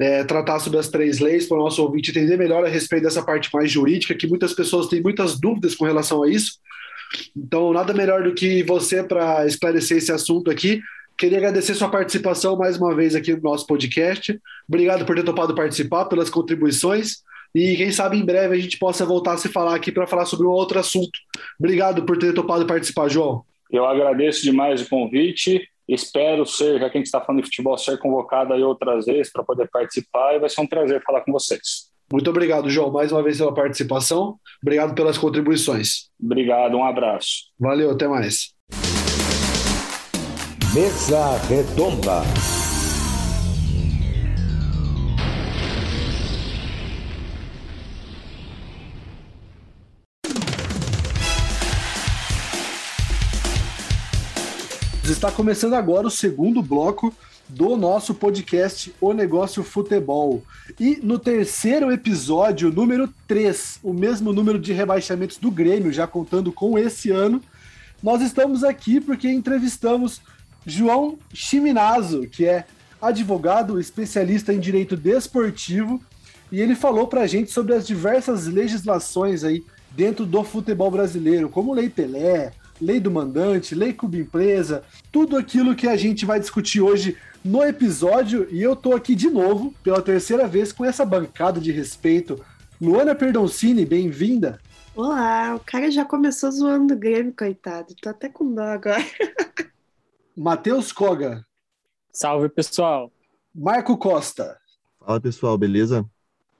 [0.00, 3.22] É, tratar sobre as três leis para o nosso ouvinte entender melhor a respeito dessa
[3.22, 6.52] parte mais jurídica, que muitas pessoas têm muitas dúvidas com relação a isso.
[7.36, 10.80] Então, nada melhor do que você para esclarecer esse assunto aqui.
[11.16, 14.38] Queria agradecer sua participação mais uma vez aqui no nosso podcast.
[14.68, 17.22] Obrigado por ter topado participar, pelas contribuições.
[17.54, 20.26] E quem sabe em breve a gente possa voltar a se falar aqui para falar
[20.26, 21.18] sobre um outro assunto.
[21.58, 23.44] Obrigado por ter topado participar, João.
[23.70, 25.68] Eu agradeço demais o convite.
[25.88, 29.32] Espero ser, já que a gente está falando de futebol, ser convocado aí outras vezes
[29.32, 31.87] para poder participar e vai ser um prazer falar com vocês.
[32.10, 34.38] Muito obrigado, João, mais uma vez pela participação.
[34.62, 36.08] Obrigado pelas contribuições.
[36.22, 37.44] Obrigado, um abraço.
[37.60, 38.54] Valeu, até mais.
[40.74, 42.22] Mesa Redonda.
[55.04, 57.12] Está começando agora o segundo bloco
[57.48, 60.42] do nosso podcast O Negócio Futebol.
[60.78, 66.52] E no terceiro episódio, número 3, o mesmo número de rebaixamentos do Grêmio, já contando
[66.52, 67.42] com esse ano,
[68.02, 70.20] nós estamos aqui porque entrevistamos
[70.66, 72.66] João Chiminazo, que é
[73.00, 76.00] advogado especialista em direito desportivo,
[76.52, 81.48] e ele falou para a gente sobre as diversas legislações aí dentro do futebol brasileiro,
[81.48, 86.38] como Lei Pelé, Lei do Mandante, Lei Clube Empresa, tudo aquilo que a gente vai
[86.38, 91.04] discutir hoje no episódio e eu tô aqui de novo, pela terceira vez, com essa
[91.04, 92.44] bancada de respeito.
[92.80, 94.60] Luana Perdoncini, bem-vinda.
[94.94, 97.94] Olá, o cara já começou zoando o Grêmio, coitado.
[98.00, 99.02] Tô até com dó agora.
[100.36, 101.44] Matheus Koga.
[102.12, 103.12] Salve, pessoal.
[103.54, 104.58] Marco Costa.
[105.00, 106.04] Fala, pessoal, beleza?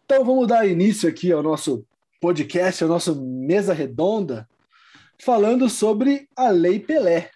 [0.05, 1.85] Então vamos dar início aqui ao nosso
[2.21, 4.49] podcast, a nossa mesa redonda,
[5.21, 7.31] falando sobre a Lei Pelé.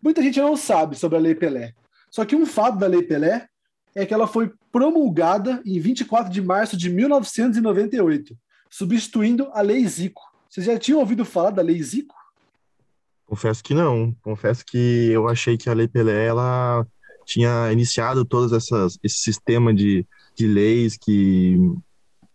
[0.00, 1.74] Muita gente não sabe sobre a Lei Pelé.
[2.12, 3.48] Só que um fato da Lei Pelé
[3.94, 8.36] é que ela foi promulgada em 24 de março de 1998,
[8.70, 10.20] substituindo a Lei Zico.
[10.48, 12.14] Vocês já tinham ouvido falar da Lei Zico?
[13.24, 14.14] Confesso que não.
[14.20, 16.86] Confesso que eu achei que a Lei Pelé ela
[17.24, 21.56] tinha iniciado todas essas esse sistema de, de leis que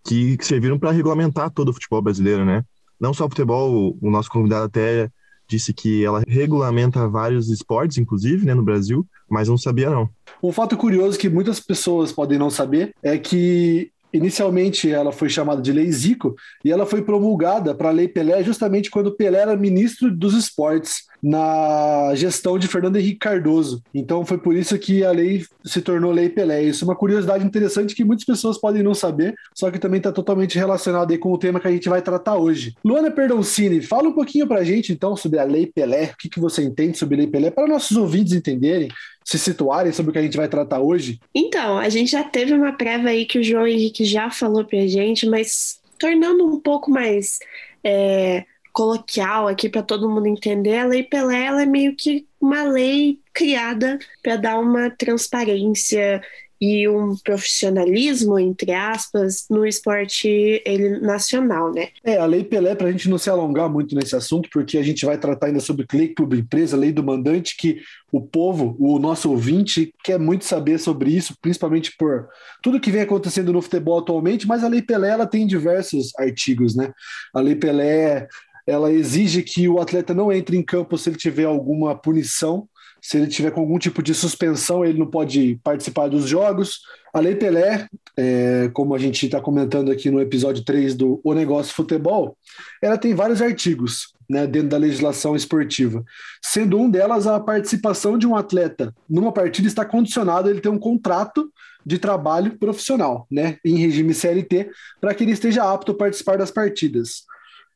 [0.04, 2.64] que serviram para regulamentar todo o futebol brasileiro, né?
[3.00, 5.12] Não só o futebol, o nosso convidado até
[5.48, 10.10] disse que ela regulamenta vários esportes, inclusive, né, no Brasil, mas não sabia não.
[10.42, 15.62] Um fato curioso que muitas pessoas podem não saber é que Inicialmente ela foi chamada
[15.62, 19.56] de Lei Zico e ela foi promulgada para a Lei Pelé justamente quando Pelé era
[19.56, 23.82] ministro dos esportes na gestão de Fernando Henrique Cardoso.
[23.94, 26.64] Então foi por isso que a lei se tornou Lei Pelé.
[26.64, 30.12] Isso é uma curiosidade interessante que muitas pessoas podem não saber, só que também está
[30.12, 32.76] totalmente relacionado aí com o tema que a gente vai tratar hoje.
[32.84, 36.30] Luana Perdoncini, fala um pouquinho para a gente então sobre a Lei Pelé, o que,
[36.30, 38.90] que você entende sobre a Lei Pelé, para nossos ouvintes entenderem
[39.28, 41.20] se situarem sobre o que a gente vai tratar hoje?
[41.36, 44.88] Então, a gente já teve uma prévia aí que o João Henrique já falou pra
[44.88, 47.38] gente, mas tornando um pouco mais
[47.84, 53.20] é, coloquial aqui para todo mundo entender, a Lei Pelé é meio que uma lei
[53.34, 56.22] criada para dar uma transparência
[56.60, 61.90] e um profissionalismo, entre aspas, no esporte ele, nacional, né?
[62.04, 64.84] É, a Lei Pelé, para a gente não se alongar muito nesse assunto, porque a
[64.84, 68.98] gente vai tratar ainda sobre lei clube empresa, lei do mandante, que o povo, o
[68.98, 72.28] nosso ouvinte, quer muito saber sobre isso, principalmente por
[72.64, 76.76] tudo que vem acontecendo no futebol atualmente, mas a Lei Pelé, ela tem diversos artigos,
[76.76, 76.92] né?
[77.34, 78.28] A Lei Pelé,
[78.66, 82.68] ela exige que o atleta não entre em campo se ele tiver alguma punição,
[83.08, 86.82] se ele tiver com algum tipo de suspensão, ele não pode participar dos jogos.
[87.14, 91.34] A Lei Pelé, é, como a gente está comentando aqui no episódio 3 do O
[91.34, 92.38] Negócio Futebol,
[92.82, 96.04] ela tem vários artigos né, dentro da legislação esportiva,
[96.42, 100.68] sendo um delas a participação de um atleta numa partida está condicionado a ele ter
[100.68, 101.50] um contrato
[101.86, 106.52] de trabalho profissional, né, em regime CLT, para que ele esteja apto a participar das
[106.52, 107.24] partidas.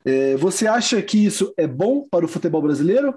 [0.03, 3.15] É, você acha que isso é bom para o futebol brasileiro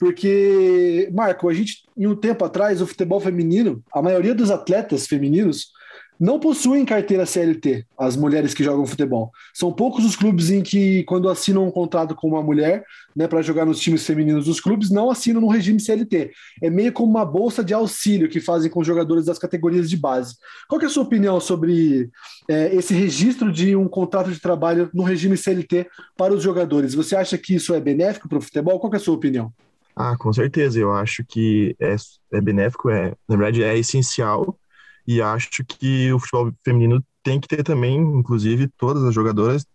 [0.00, 5.06] porque, Marco, a gente, em um tempo atrás, o futebol feminino, a maioria dos atletas
[5.06, 5.72] femininos
[6.18, 9.30] não possuem carteira CLT, as mulheres que jogam futebol.
[9.52, 12.82] São poucos os clubes em que, quando assinam um contrato com uma mulher,
[13.14, 16.30] né, para jogar nos times femininos dos clubes, não assinam no regime CLT.
[16.62, 20.36] É meio como uma bolsa de auxílio que fazem com jogadores das categorias de base.
[20.66, 22.08] Qual é a sua opinião sobre
[22.48, 25.86] é, esse registro de um contrato de trabalho no regime CLT
[26.16, 26.94] para os jogadores?
[26.94, 28.80] Você acha que isso é benéfico para o futebol?
[28.80, 29.52] Qual é a sua opinião?
[29.94, 30.78] Ah, com certeza.
[30.78, 31.96] Eu acho que é,
[32.32, 34.58] é benéfico, é, na verdade, é essencial.
[35.06, 39.66] E acho que o futebol feminino tem que ter também, inclusive, todas as jogadoras,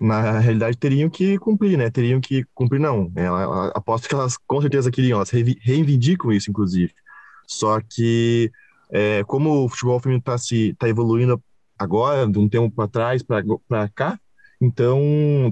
[0.00, 1.90] na realidade, teriam que cumprir, né?
[1.90, 3.12] Teriam que cumprir, não.
[3.14, 6.92] Ela, ela, aposto que elas com certeza queriam, elas reivindicam isso, inclusive.
[7.46, 8.50] Só que,
[8.90, 10.36] é, como o futebol feminino está
[10.78, 11.42] tá evoluindo
[11.78, 14.18] agora, de um tempo para trás para cá,
[14.60, 15.00] então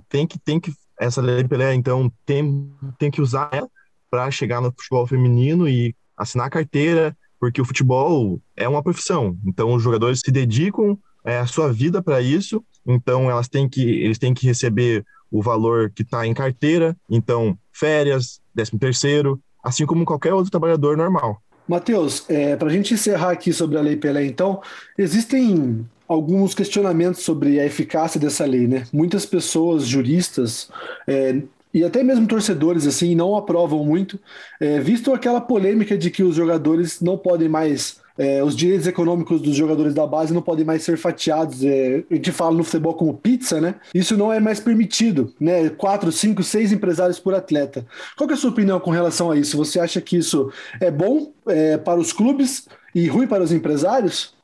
[0.08, 3.68] tem que, tem que, essa lei Pelé, então, tem, tem que usar ela
[4.12, 9.38] para chegar no futebol feminino e assinar carteira, porque o futebol é uma profissão.
[9.46, 12.62] Então, os jogadores se dedicam é, a sua vida para isso.
[12.86, 16.94] Então, elas têm que, eles têm que receber o valor que está em carteira.
[17.08, 21.40] Então, férias, décimo terceiro, assim como qualquer outro trabalhador normal.
[21.66, 24.60] Matheus, é, para a gente encerrar aqui sobre a Lei Pelé, então,
[24.98, 28.84] existem alguns questionamentos sobre a eficácia dessa lei, né?
[28.92, 30.68] Muitas pessoas, juristas,
[31.06, 31.40] é,
[31.72, 34.18] e até mesmo torcedores assim não aprovam muito,
[34.60, 39.40] é, visto aquela polêmica de que os jogadores não podem mais é, os direitos econômicos
[39.40, 41.64] dos jogadores da base não podem mais ser fatiados.
[41.64, 43.76] É, a gente fala no futebol como pizza, né?
[43.94, 45.70] Isso não é mais permitido, né?
[45.70, 47.86] Quatro, cinco, seis empresários por atleta.
[48.16, 49.56] Qual é a sua opinião com relação a isso?
[49.56, 54.34] Você acha que isso é bom é, para os clubes e ruim para os empresários?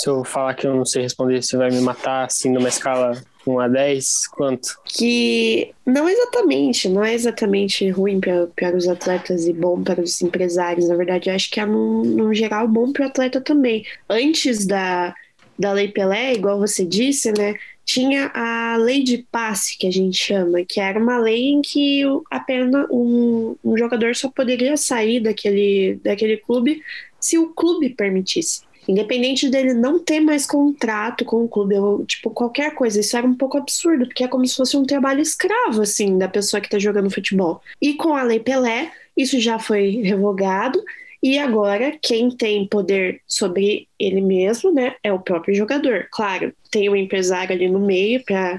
[0.00, 3.22] Se eu falar que eu não sei responder, você vai me matar assim numa escala
[3.46, 4.28] 1 a 10?
[4.28, 4.80] Quanto?
[4.86, 10.88] Que não exatamente, não é exatamente ruim para os atletas e bom para os empresários.
[10.88, 13.84] Na verdade, acho que é, num, num geral, bom para o atleta também.
[14.08, 15.14] Antes da,
[15.58, 17.56] da Lei Pelé, igual você disse, né?
[17.84, 22.04] Tinha a lei de passe, que a gente chama, que era uma lei em que
[22.30, 26.80] apenas um, um jogador só poderia sair daquele, daquele clube
[27.20, 28.62] se o clube permitisse.
[28.88, 33.26] Independente dele não ter mais contrato com o clube, ou, tipo, qualquer coisa, isso era
[33.26, 36.68] um pouco absurdo, porque é como se fosse um trabalho escravo, assim, da pessoa que
[36.68, 37.60] tá jogando futebol.
[37.80, 40.82] E com a Lei Pelé, isso já foi revogado,
[41.22, 46.08] E agora, quem tem poder sobre ele mesmo, né, é o próprio jogador.
[46.10, 48.58] Claro, tem um empresário ali no meio para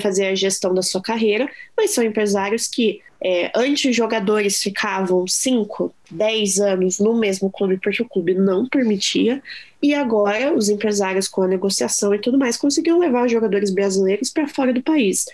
[0.00, 5.26] fazer a gestão da sua carreira, mas são empresários que é, antes os jogadores ficavam
[5.26, 9.40] 5, 10 anos no mesmo clube porque o clube não permitia,
[9.82, 14.30] e agora os empresários com a negociação e tudo mais conseguiram levar os jogadores brasileiros
[14.30, 15.26] para fora do país.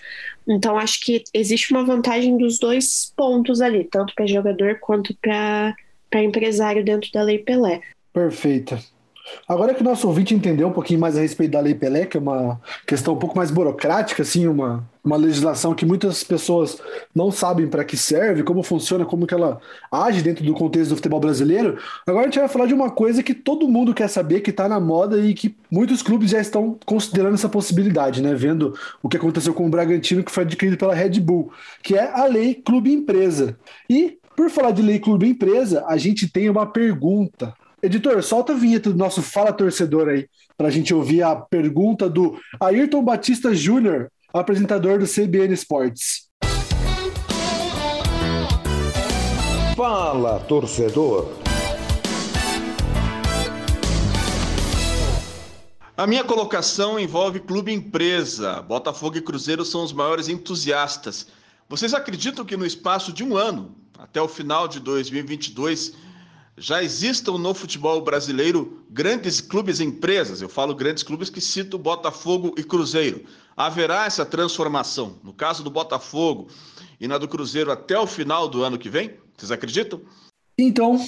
[0.47, 5.75] Então acho que existe uma vantagem dos dois pontos ali, tanto para jogador quanto para
[6.09, 7.81] para empresário dentro da Lei Pelé.
[8.11, 8.79] Perfeita.
[9.47, 12.17] Agora que o nosso ouvinte entendeu um pouquinho mais a respeito da Lei Pelé, que
[12.17, 16.79] é uma questão um pouco mais burocrática, assim, uma, uma legislação que muitas pessoas
[17.15, 19.59] não sabem para que serve, como funciona, como que ela
[19.91, 23.23] age dentro do contexto do futebol brasileiro, agora a gente vai falar de uma coisa
[23.23, 26.77] que todo mundo quer saber, que está na moda e que muitos clubes já estão
[26.85, 28.33] considerando essa possibilidade, né?
[28.35, 31.51] Vendo o que aconteceu com o Bragantino, que foi adquirido pela Red Bull,
[31.81, 33.57] que é a Lei Clube Empresa.
[33.89, 37.53] E por falar de lei clube empresa, a gente tem uma pergunta.
[37.81, 40.27] Editor, solta a vinheta do nosso Fala Torcedor aí,
[40.57, 46.27] para a gente ouvir a pergunta do Ayrton Batista Júnior, apresentador do CBN Esportes.
[49.77, 51.31] Fala Torcedor.
[55.95, 58.61] A minha colocação envolve clube empresa.
[58.61, 61.27] Botafogo e Cruzeiro são os maiores entusiastas.
[61.69, 65.93] Vocês acreditam que no espaço de um ano até o final de 2022,
[66.59, 70.41] já existam no futebol brasileiro grandes clubes e empresas.
[70.41, 73.23] Eu falo grandes clubes que cito Botafogo e Cruzeiro.
[73.55, 76.47] Haverá essa transformação, no caso do Botafogo
[76.99, 79.13] e na do Cruzeiro, até o final do ano que vem?
[79.37, 80.01] Vocês acreditam?
[80.57, 80.99] Então,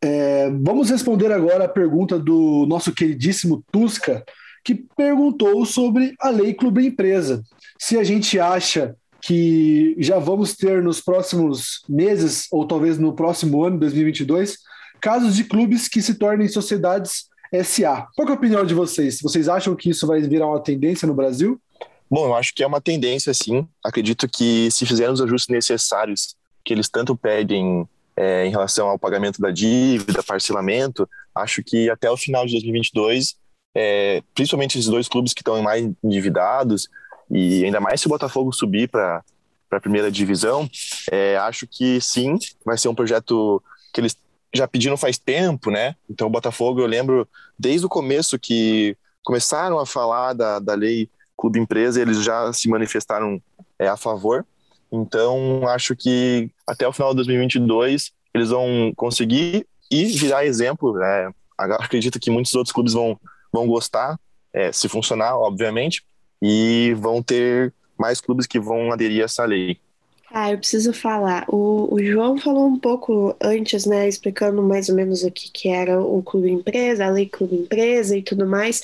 [0.00, 4.22] é, vamos responder agora a pergunta do nosso queridíssimo Tusca,
[4.64, 7.42] que perguntou sobre a lei clube empresa.
[7.78, 13.64] Se a gente acha que já vamos ter nos próximos meses, ou talvez no próximo
[13.64, 14.58] ano, 2022,
[15.02, 17.26] casos de clubes que se tornem sociedades
[17.64, 18.06] SA.
[18.14, 19.20] Qual é a opinião de vocês?
[19.20, 21.60] Vocês acham que isso vai virar uma tendência no Brasil?
[22.08, 23.66] Bom, eu acho que é uma tendência, sim.
[23.84, 27.86] Acredito que se fizermos os ajustes necessários que eles tanto pedem
[28.16, 33.34] é, em relação ao pagamento da dívida, parcelamento, acho que até o final de 2022,
[33.74, 36.88] é, principalmente esses dois clubes que estão mais endividados,
[37.30, 39.24] e ainda mais se o Botafogo subir para
[39.70, 40.70] a primeira divisão,
[41.10, 44.16] é, acho que sim, vai ser um projeto que eles
[44.54, 45.96] já pediram faz tempo, né?
[46.08, 47.28] Então, o Botafogo, eu lembro
[47.58, 52.68] desde o começo que começaram a falar da, da lei clube empresa, eles já se
[52.68, 53.40] manifestaram
[53.78, 54.44] é, a favor.
[54.90, 60.94] Então, acho que até o final de 2022 eles vão conseguir e virar exemplo.
[60.94, 61.32] Né?
[61.56, 63.18] Acredito que muitos outros clubes vão,
[63.52, 64.18] vão gostar,
[64.52, 66.02] é, se funcionar, obviamente
[66.42, 69.78] e vão ter mais clubes que vão aderir a essa lei.
[70.34, 71.44] Ah, eu preciso falar.
[71.48, 75.68] O, o, João falou um pouco antes, né, explicando mais ou menos o que, que
[75.68, 78.82] era o clube empresa, a lei clube empresa e tudo mais.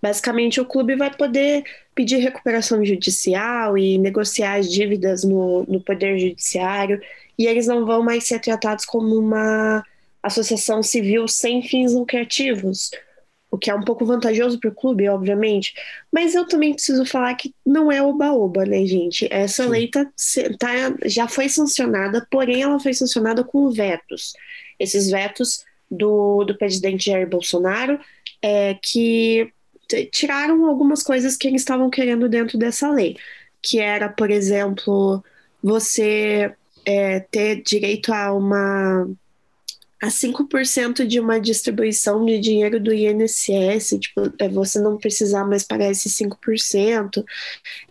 [0.00, 6.18] Basicamente, o clube vai poder pedir recuperação judicial e negociar as dívidas no, no poder
[6.18, 7.00] judiciário,
[7.38, 9.84] e eles não vão mais ser tratados como uma
[10.22, 12.90] associação civil sem fins lucrativos,
[13.56, 15.74] o que é um pouco vantajoso para o clube, obviamente.
[16.12, 19.26] Mas eu também preciso falar que não é oba-oba, né, gente?
[19.30, 19.70] Essa Sim.
[19.70, 20.04] lei tá,
[20.58, 20.68] tá,
[21.06, 24.34] já foi sancionada, porém ela foi sancionada com vetos.
[24.78, 27.98] Esses vetos do, do presidente Jair Bolsonaro,
[28.42, 29.50] é, que
[30.12, 33.16] tiraram algumas coisas que eles estavam querendo dentro dessa lei,
[33.62, 35.24] que era, por exemplo,
[35.62, 36.52] você
[36.84, 39.08] é, ter direito a uma
[40.02, 45.64] a 5% de uma distribuição de dinheiro do INSS, tipo, é você não precisar mais
[45.64, 47.24] pagar esses 5%.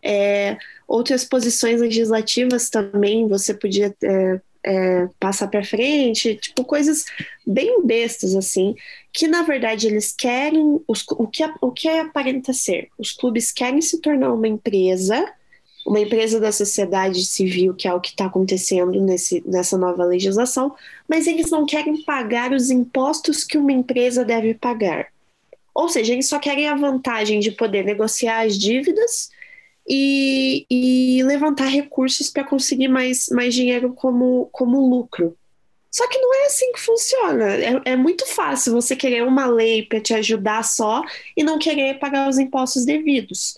[0.04, 7.06] É, outras posições legislativas também você podia é, é, passar para frente, tipo, coisas
[7.46, 8.76] bem bestas, assim,
[9.12, 12.90] que na verdade eles querem, os, o, que, o que aparenta ser?
[12.98, 15.26] Os clubes querem se tornar uma empresa
[15.86, 20.76] uma empresa da sociedade civil, que é o que está acontecendo nesse, nessa nova legislação,
[21.08, 25.08] mas eles não querem pagar os impostos que uma empresa deve pagar.
[25.74, 29.30] Ou seja, eles só querem a vantagem de poder negociar as dívidas
[29.88, 35.38] e, e levantar recursos para conseguir mais, mais dinheiro como, como lucro.
[35.92, 37.56] Só que não é assim que funciona.
[37.56, 41.04] É, é muito fácil você querer uma lei para te ajudar só
[41.38, 43.58] e não querer pagar os impostos devidos.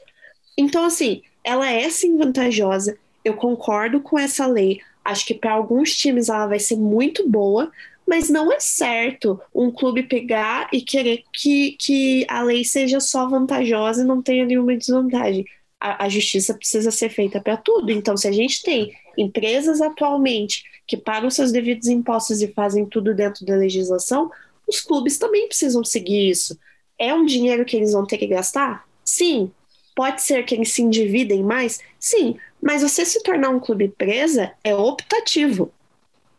[0.58, 2.98] Então, assim, ela é sim vantajosa.
[3.24, 4.80] Eu concordo com essa lei.
[5.04, 7.72] Acho que para alguns times ela vai ser muito boa,
[8.08, 13.28] mas não é certo um clube pegar e querer que, que a lei seja só
[13.30, 15.46] vantajosa e não tenha nenhuma desvantagem.
[15.80, 17.92] a, a justiça precisa ser feita para tudo.
[17.92, 23.14] Então, se a gente tem empresas atualmente que pagam seus devidos impostos e fazem tudo
[23.16, 24.32] dentro da legislação,
[24.68, 26.58] os clubes também precisam seguir isso.
[27.00, 28.86] É um dinheiro que eles vão ter que gastar?
[29.06, 29.52] Sim.
[29.98, 31.80] Pode ser que eles se endividem mais?
[32.00, 32.36] Sim.
[32.62, 35.72] Mas você se tornar um clube presa é optativo.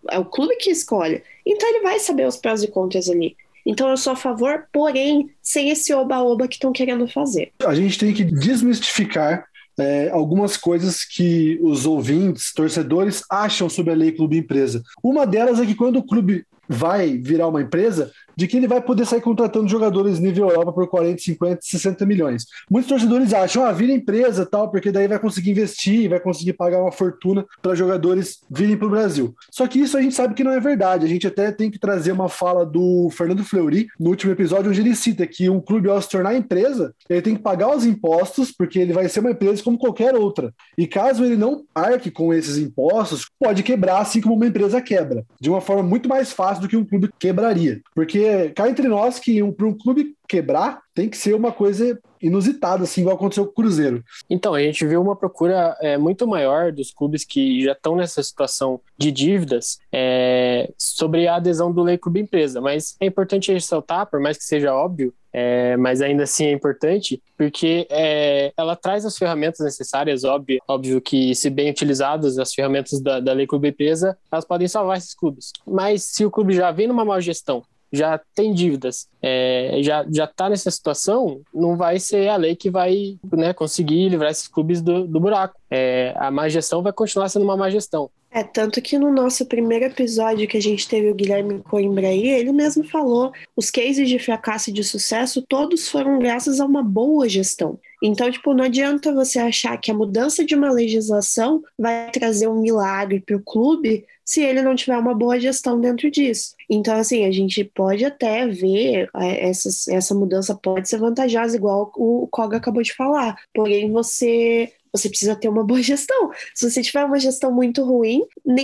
[0.09, 1.25] É o clube que escolhe.
[1.45, 3.37] Então ele vai saber os prós e contras ali.
[3.67, 7.51] Então eu sou a favor, porém, sem esse oba-oba que estão querendo fazer.
[7.67, 9.45] A gente tem que desmistificar
[9.77, 14.85] é, algumas coisas que os ouvintes, torcedores, acham sobre a lei clube empresa.
[15.03, 18.81] Uma delas é que quando o clube vai virar uma empresa, de que ele vai
[18.81, 22.47] poder sair contratando jogadores nível Europa por 40, 50, 60 milhões.
[22.71, 26.81] Muitos torcedores acham, ah, vira empresa tal, porque daí vai conseguir investir, vai conseguir pagar
[26.81, 29.35] uma fortuna para jogadores virem para o Brasil.
[29.51, 31.05] Só que isso a gente sabe que não é verdade.
[31.05, 34.83] A gente até tem que trazer uma fala do Fernando Fleury no último episódio, onde
[34.83, 38.53] ele cita que um clube, ao se tornar empresa, ele tem que pagar os impostos,
[38.53, 40.55] porque ele vai ser uma empresa como qualquer outra.
[40.77, 45.25] E caso ele não arque com esses impostos, pode quebrar assim como uma empresa quebra,
[45.41, 47.81] de uma forma muito mais fácil do que um clube quebraria.
[47.97, 51.99] Porque cá entre nós que um, para um clube quebrar tem que ser uma coisa
[52.21, 54.05] inusitada, assim, igual aconteceu com o Cruzeiro.
[54.29, 58.23] Então, a gente viu uma procura é, muito maior dos clubes que já estão nessa
[58.23, 62.61] situação de dívidas é, sobre a adesão do Lei Clube Empresa.
[62.61, 67.23] Mas é importante ressaltar, por mais que seja óbvio, é, mas ainda assim é importante,
[67.37, 73.01] porque é, ela traz as ferramentas necessárias, óbvio, óbvio que, se bem utilizadas, as ferramentas
[73.01, 75.53] da, da Lei Clube Empresa, elas podem salvar esses clubes.
[75.67, 77.63] Mas se o clube já vem numa má gestão,
[77.93, 82.71] já tem dívidas, é, já já está nessa situação, não vai ser a lei que
[82.71, 85.59] vai né, conseguir livrar esses clubes do, do buraco.
[85.71, 88.11] É, a má gestão vai continuar sendo uma má gestão.
[88.31, 92.29] É, tanto que no nosso primeiro episódio que a gente teve o Guilherme Coimbra aí,
[92.29, 96.83] ele mesmo falou, os cases de fracasso e de sucesso todos foram graças a uma
[96.83, 97.79] boa gestão.
[98.03, 102.61] Então, tipo, não adianta você achar que a mudança de uma legislação vai trazer um
[102.61, 106.55] milagre para o clube se ele não tiver uma boa gestão dentro disso.
[106.69, 111.91] Então, assim, a gente pode até ver é, essa, essa mudança pode ser vantajosa, igual
[111.97, 113.37] o Koga acabou de falar.
[113.55, 116.31] Porém, você você precisa ter uma boa gestão.
[116.55, 118.23] Se você tiver uma gestão muito ruim,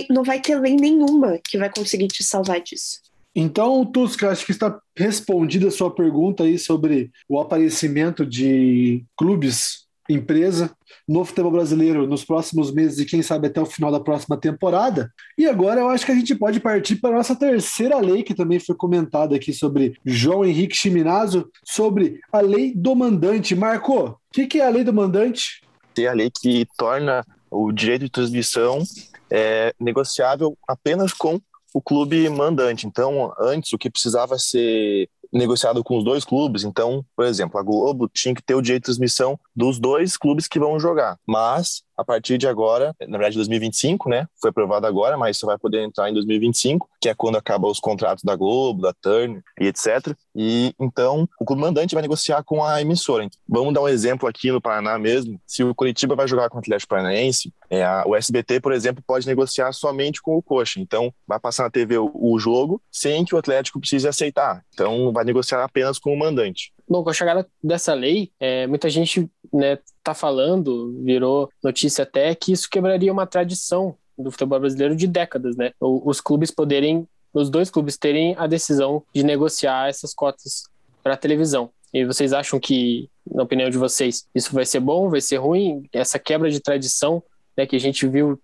[0.09, 2.99] não vai ter lei nenhuma que vai conseguir te salvar disso.
[3.35, 9.85] Então, Tusca, acho que está respondida a sua pergunta aí sobre o aparecimento de clubes
[10.09, 10.71] empresa
[11.07, 15.11] no futebol brasileiro nos próximos meses e quem sabe até o final da próxima temporada.
[15.37, 18.33] E agora eu acho que a gente pode partir para a nossa terceira lei, que
[18.33, 23.55] também foi comentada aqui sobre João Henrique Chiminazo, sobre a lei do mandante.
[23.55, 25.61] Marco, o que, que, é a lei do mandante?
[26.03, 28.83] É a lei que torna o direito de transmissão
[29.29, 31.39] é, negociável apenas com
[31.73, 32.87] o clube mandante.
[32.87, 36.63] Então, antes, o que precisava ser negociado com os dois clubes.
[36.63, 40.47] Então, por exemplo, a Globo tinha que ter o direito de transmissão dos dois clubes
[40.47, 41.19] que vão jogar.
[41.27, 44.27] Mas a partir de agora, na verdade 2025, né?
[44.39, 47.79] Foi aprovado agora, mas só vai poder entrar em 2025, que é quando acabam os
[47.79, 50.15] contratos da Globo, da Turner e etc.
[50.35, 53.27] E então o clube mandante vai negociar com a emissora.
[53.47, 55.39] Vamos dar um exemplo aqui no Paraná mesmo.
[55.47, 59.03] Se o Curitiba vai jogar com o Atlético Paranaense, é, a, o SBT, por exemplo,
[59.05, 60.79] pode negociar somente com o Coxa.
[60.79, 64.63] Então vai passar na TV o, o jogo sem que o Atlético precise aceitar.
[64.73, 66.73] Então vai negociar apenas com o mandante.
[66.87, 72.35] Bom, com a chegada dessa lei, é, muita gente né, tá falando, virou notícia até,
[72.35, 75.71] que isso quebraria uma tradição do futebol brasileiro de décadas, né?
[75.79, 80.63] Os clubes poderem, os dois clubes terem a decisão de negociar essas cotas
[81.03, 81.69] para televisão.
[81.93, 85.83] E vocês acham que, na opinião de vocês, isso vai ser bom, vai ser ruim?
[85.91, 87.21] Essa quebra de tradição,
[87.57, 88.39] né, que a gente viu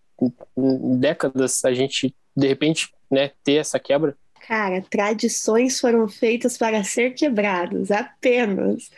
[0.57, 4.15] em décadas, a gente de repente, né, ter essa quebra?
[4.47, 8.89] Cara, tradições foram feitas para ser quebradas, apenas.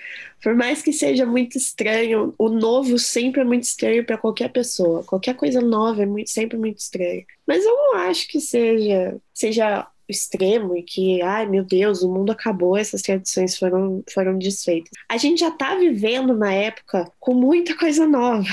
[0.42, 5.04] Por mais que seja muito estranho, o novo sempre é muito estranho para qualquer pessoa.
[5.04, 7.26] Qualquer coisa nova é muito, sempre muito estranho.
[7.48, 12.32] Mas eu não acho que seja, seja extremo e que, ai meu Deus, o mundo
[12.32, 14.92] acabou, essas tradições foram, foram desfeitas.
[15.10, 18.48] A gente já está vivendo uma época com muita coisa nova.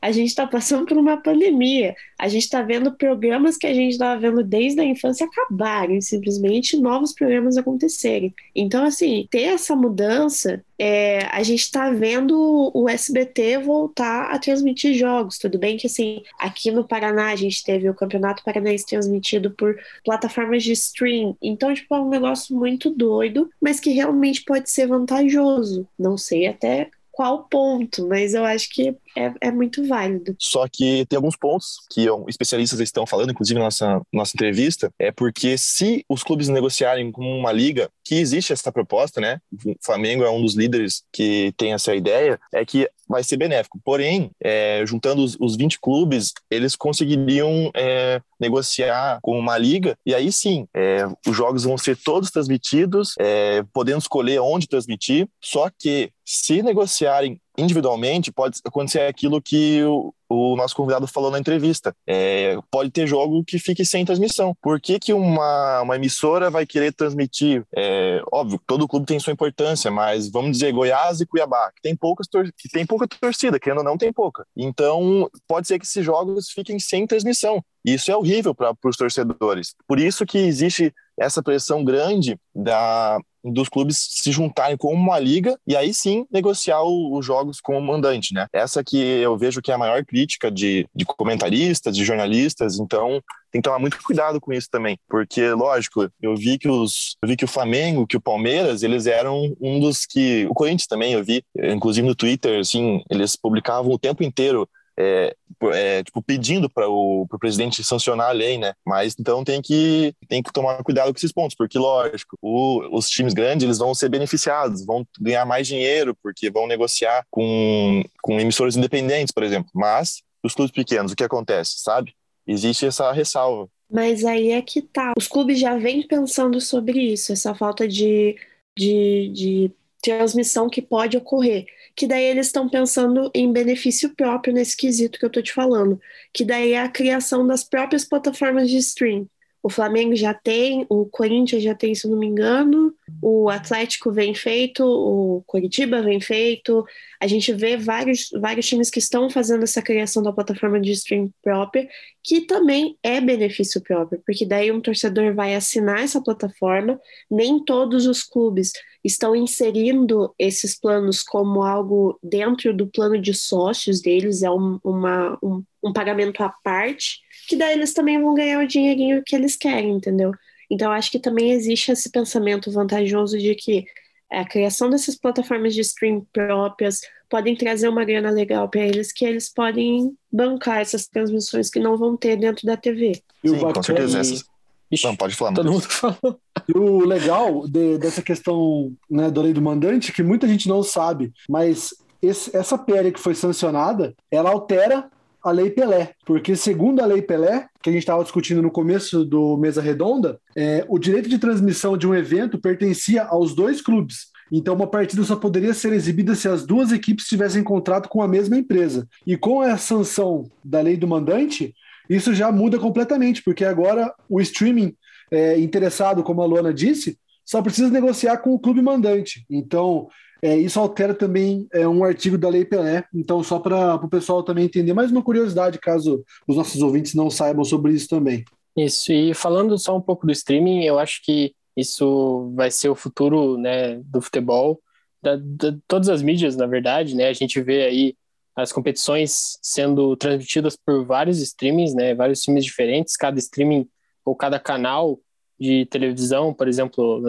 [0.00, 1.94] A gente está passando por uma pandemia.
[2.18, 6.80] A gente está vendo programas que a gente estava vendo desde a infância acabarem, simplesmente
[6.80, 8.34] novos programas acontecerem.
[8.54, 14.94] Então, assim, ter essa mudança é, a gente está vendo o SBT voltar a transmitir
[14.94, 15.38] jogos.
[15.38, 19.76] Tudo bem que, assim, aqui no Paraná a gente teve o Campeonato Paranaense transmitido por
[20.04, 21.36] plataformas de stream.
[21.40, 25.88] Então, tipo, é um negócio muito doido, mas que realmente pode ser vantajoso.
[25.98, 30.36] Não sei até qual ponto, mas eu acho que é, é, muito válido.
[30.38, 35.10] Só que tem alguns pontos que especialistas estão falando, inclusive na nossa, nossa entrevista, é
[35.10, 39.40] porque se os clubes negociarem com uma liga, que existe essa proposta, né?
[39.64, 43.80] O Flamengo é um dos líderes que tem essa ideia, é que vai ser benéfico.
[43.82, 50.14] Porém, é, juntando os, os 20 clubes, eles conseguiriam é, negociar com uma liga, e
[50.14, 55.70] aí sim, é, os jogos vão ser todos transmitidos, é, podendo escolher onde transmitir, só
[55.70, 61.94] que se negociarem individualmente, pode acontecer aquilo que o, o nosso convidado falou na entrevista.
[62.06, 64.54] É, pode ter jogo que fique sem transmissão.
[64.60, 67.64] Por que, que uma, uma emissora vai querer transmitir?
[67.74, 71.96] É, óbvio, todo clube tem sua importância, mas vamos dizer Goiás e Cuiabá, que tem,
[71.96, 74.44] poucas que tem pouca torcida, querendo ou não, tem pouca.
[74.56, 77.62] Então, pode ser que esses jogos fiquem sem transmissão.
[77.84, 79.74] Isso é horrível para os torcedores.
[79.86, 83.18] Por isso que existe essa pressão grande da,
[83.52, 87.82] dos clubes se juntarem com uma liga e aí sim negociar os jogos com o
[87.82, 88.46] mandante, né?
[88.52, 93.20] Essa que eu vejo que é a maior crítica de, de comentaristas, de jornalistas, então
[93.50, 97.28] tem que tomar muito cuidado com isso também, porque lógico, eu vi que os eu
[97.28, 101.12] vi que o Flamengo, que o Palmeiras, eles eram um dos que o Corinthians também
[101.12, 105.36] eu vi, inclusive no Twitter, assim, eles publicavam o tempo inteiro é,
[105.72, 108.72] é, tipo, pedindo para o presidente sancionar a lei, né?
[108.84, 113.08] Mas então tem que, tem que tomar cuidado com esses pontos, porque, lógico, o, os
[113.08, 118.40] times grandes eles vão ser beneficiados, vão ganhar mais dinheiro, porque vão negociar com, com
[118.40, 119.70] emissores independentes, por exemplo.
[119.74, 122.14] Mas os clubes pequenos, o que acontece, sabe?
[122.46, 123.68] Existe essa ressalva.
[123.90, 125.12] Mas aí é que tá.
[125.16, 128.36] Os clubes já vêm pensando sobre isso, essa falta de,
[128.76, 129.70] de, de
[130.02, 131.66] transmissão que pode ocorrer
[131.96, 135.98] que daí eles estão pensando em benefício próprio nesse quesito que eu tô te falando,
[136.32, 139.26] que daí é a criação das próprias plataformas de stream.
[139.66, 144.32] O Flamengo já tem, o Corinthians já tem, se não me engano, o Atlético vem
[144.32, 146.86] feito, o Curitiba vem feito.
[147.20, 151.32] A gente vê vários, vários times que estão fazendo essa criação da plataforma de stream
[151.42, 151.88] própria,
[152.22, 157.00] que também é benefício próprio, porque daí um torcedor vai assinar essa plataforma.
[157.28, 158.70] Nem todos os clubes
[159.02, 165.36] estão inserindo esses planos como algo dentro do plano de sócios deles, é um, uma,
[165.42, 169.56] um, um pagamento à parte que daí eles também vão ganhar o dinheirinho que eles
[169.56, 170.32] querem, entendeu?
[170.70, 173.84] Então, acho que também existe esse pensamento vantajoso de que
[174.30, 179.24] a criação dessas plataformas de stream próprias podem trazer uma grana legal para eles, que
[179.24, 183.22] eles podem bancar essas transmissões que não vão ter dentro da TV.
[183.42, 184.18] E Sim, com certeza.
[184.18, 184.44] Essas...
[184.90, 185.52] Ixi, não, pode falar.
[185.52, 186.38] Todo mundo falou.
[186.68, 190.82] E o legal de, dessa questão né, da lei do mandante, que muita gente não
[190.82, 195.10] sabe, mas esse, essa PL que foi sancionada, ela altera
[195.48, 199.24] a Lei Pelé, porque segundo a Lei Pelé, que a gente estava discutindo no começo
[199.24, 204.26] do Mesa Redonda, é, o direito de transmissão de um evento pertencia aos dois clubes.
[204.50, 208.28] Então, uma partida só poderia ser exibida se as duas equipes tivessem contrato com a
[208.28, 209.08] mesma empresa.
[209.26, 211.74] E com a sanção da lei do mandante,
[212.08, 214.94] isso já muda completamente, porque agora o streaming
[215.30, 219.44] é, interessado, como a Luana disse, só precisa negociar com o clube mandante.
[219.50, 220.08] Então,
[220.42, 224.42] é, isso altera também é, um artigo da Lei Pelé, então só para o pessoal
[224.42, 228.44] também entender, mais uma curiosidade, caso os nossos ouvintes não saibam sobre isso também.
[228.76, 232.94] Isso, e falando só um pouco do streaming, eu acho que isso vai ser o
[232.94, 234.80] futuro né, do futebol,
[235.22, 237.28] da, da, todas as mídias, na verdade, né?
[237.28, 238.14] A gente vê aí
[238.54, 242.14] as competições sendo transmitidas por vários streamings, né?
[242.14, 243.88] Vários times diferentes, cada streaming
[244.24, 245.18] ou cada canal
[245.58, 247.22] de televisão, por exemplo,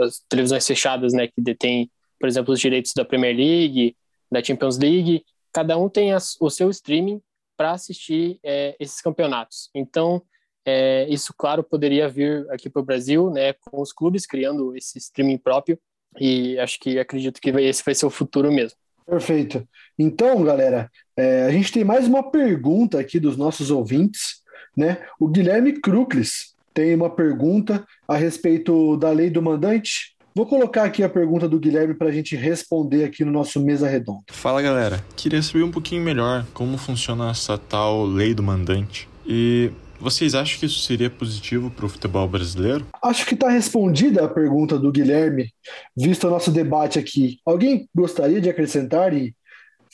[0.00, 1.88] as televisões fechadas, né, que detém
[2.22, 3.96] por exemplo, os direitos da Premier League,
[4.30, 7.20] da Champions League, cada um tem as, o seu streaming
[7.56, 9.68] para assistir é, esses campeonatos.
[9.74, 10.22] Então,
[10.64, 14.98] é, isso, claro, poderia vir aqui para o Brasil, né, com os clubes criando esse
[14.98, 15.76] streaming próprio,
[16.16, 18.78] e acho que acredito que esse vai ser o futuro mesmo.
[19.04, 19.68] Perfeito.
[19.98, 24.42] Então, galera, é, a gente tem mais uma pergunta aqui dos nossos ouvintes,
[24.76, 25.04] né?
[25.18, 30.11] O Guilherme Crucles tem uma pergunta a respeito da lei do mandante.
[30.34, 33.86] Vou colocar aqui a pergunta do Guilherme para a gente responder aqui no nosso Mesa
[33.86, 34.22] Redonda.
[34.30, 39.06] Fala galera, queria saber um pouquinho melhor como funciona essa tal lei do mandante.
[39.26, 39.70] E
[40.00, 42.86] vocês acham que isso seria positivo para o futebol brasileiro?
[43.02, 45.52] Acho que está respondida a pergunta do Guilherme,
[45.94, 47.38] visto o nosso debate aqui.
[47.44, 49.34] Alguém gostaria de acrescentar e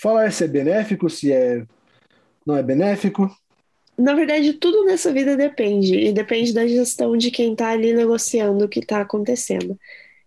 [0.00, 1.64] falar se é benéfico, se é
[2.46, 3.28] não é benéfico?
[3.98, 8.64] Na verdade, tudo nessa vida depende, e depende da gestão de quem está ali negociando
[8.64, 9.76] o que está acontecendo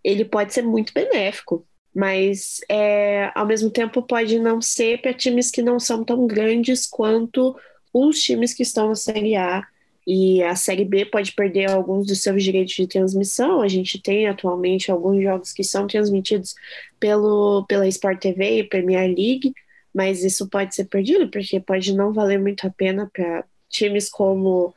[0.04, 5.52] ele pode ser muito benéfico, mas é, ao mesmo tempo pode não ser para times
[5.52, 7.56] que não são tão grandes quanto
[7.94, 9.66] os times que estão na Série A.
[10.08, 13.62] E a Série B pode perder alguns dos seus direitos de transmissão.
[13.62, 16.56] A gente tem atualmente alguns jogos que são transmitidos
[17.00, 19.54] pelo, pela Sport TV e Premier League,
[19.94, 24.74] mas isso pode ser perdido, porque pode não valer muito a pena para times como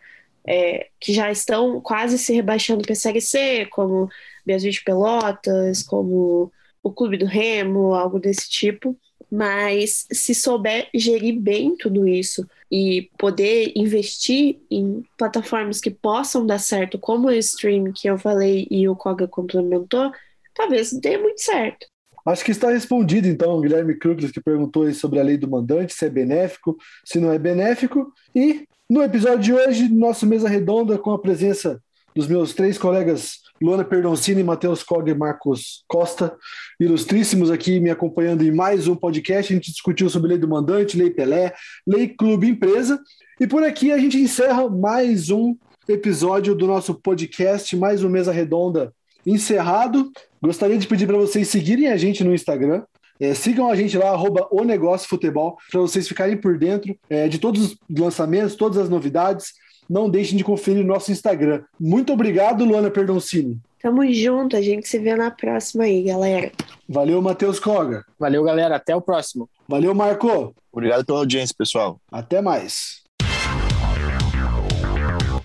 [0.46, 4.08] é, que já estão quase se rebaixando para a C, como
[4.44, 8.96] Brasil Pelotas, como o Clube do Remo, algo desse tipo.
[9.30, 16.58] mas se souber gerir bem tudo isso e poder investir em plataformas que possam dar
[16.58, 20.12] certo, como o stream que eu falei e o Koga complementou,
[20.54, 21.86] talvez dê muito certo.
[22.24, 26.06] Acho que está respondido, então, Guilherme Krugler, que perguntou sobre a lei do mandante, se
[26.06, 28.12] é benéfico, se não é benéfico.
[28.34, 31.82] E no episódio de hoje, nosso Mesa Redonda, com a presença
[32.14, 36.36] dos meus três colegas Luana Perdoncini, Matheus Cog e Marcos Costa,
[36.78, 39.52] ilustríssimos aqui me acompanhando em mais um podcast.
[39.52, 41.52] A gente discutiu sobre lei do mandante, lei Pelé,
[41.84, 43.00] lei Clube Empresa.
[43.40, 45.56] E por aqui a gente encerra mais um
[45.88, 48.92] episódio do nosso podcast, mais um Mesa Redonda
[49.26, 50.08] encerrado.
[50.40, 52.84] Gostaria de pedir para vocês seguirem a gente no Instagram.
[53.20, 57.28] É, sigam a gente lá, arroba o Negócio Futebol, para vocês ficarem por dentro é,
[57.28, 59.52] de todos os lançamentos, todas as novidades.
[59.88, 61.62] Não deixem de conferir o nosso Instagram.
[61.78, 63.58] Muito obrigado, Luana Perdoncini.
[63.82, 66.50] Tamo junto, a gente se vê na próxima aí, galera.
[66.88, 68.02] Valeu, Matheus Koga.
[68.18, 68.76] Valeu, galera.
[68.76, 69.48] Até o próximo.
[69.68, 70.54] Valeu, Marco.
[70.72, 72.00] Obrigado pela audiência, pessoal.
[72.10, 73.02] Até mais.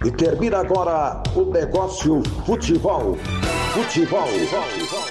[0.06, 3.18] E termina agora o negócio futebol.
[3.74, 4.28] Futebol.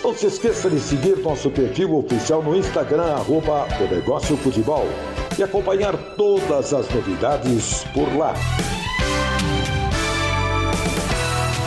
[0.03, 4.87] Não se esqueça de seguir nosso perfil oficial no Instagram, arroba o negócio futebol.
[5.39, 8.35] E acompanhar todas as novidades por lá.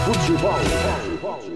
[0.05, 1.50] Futebol.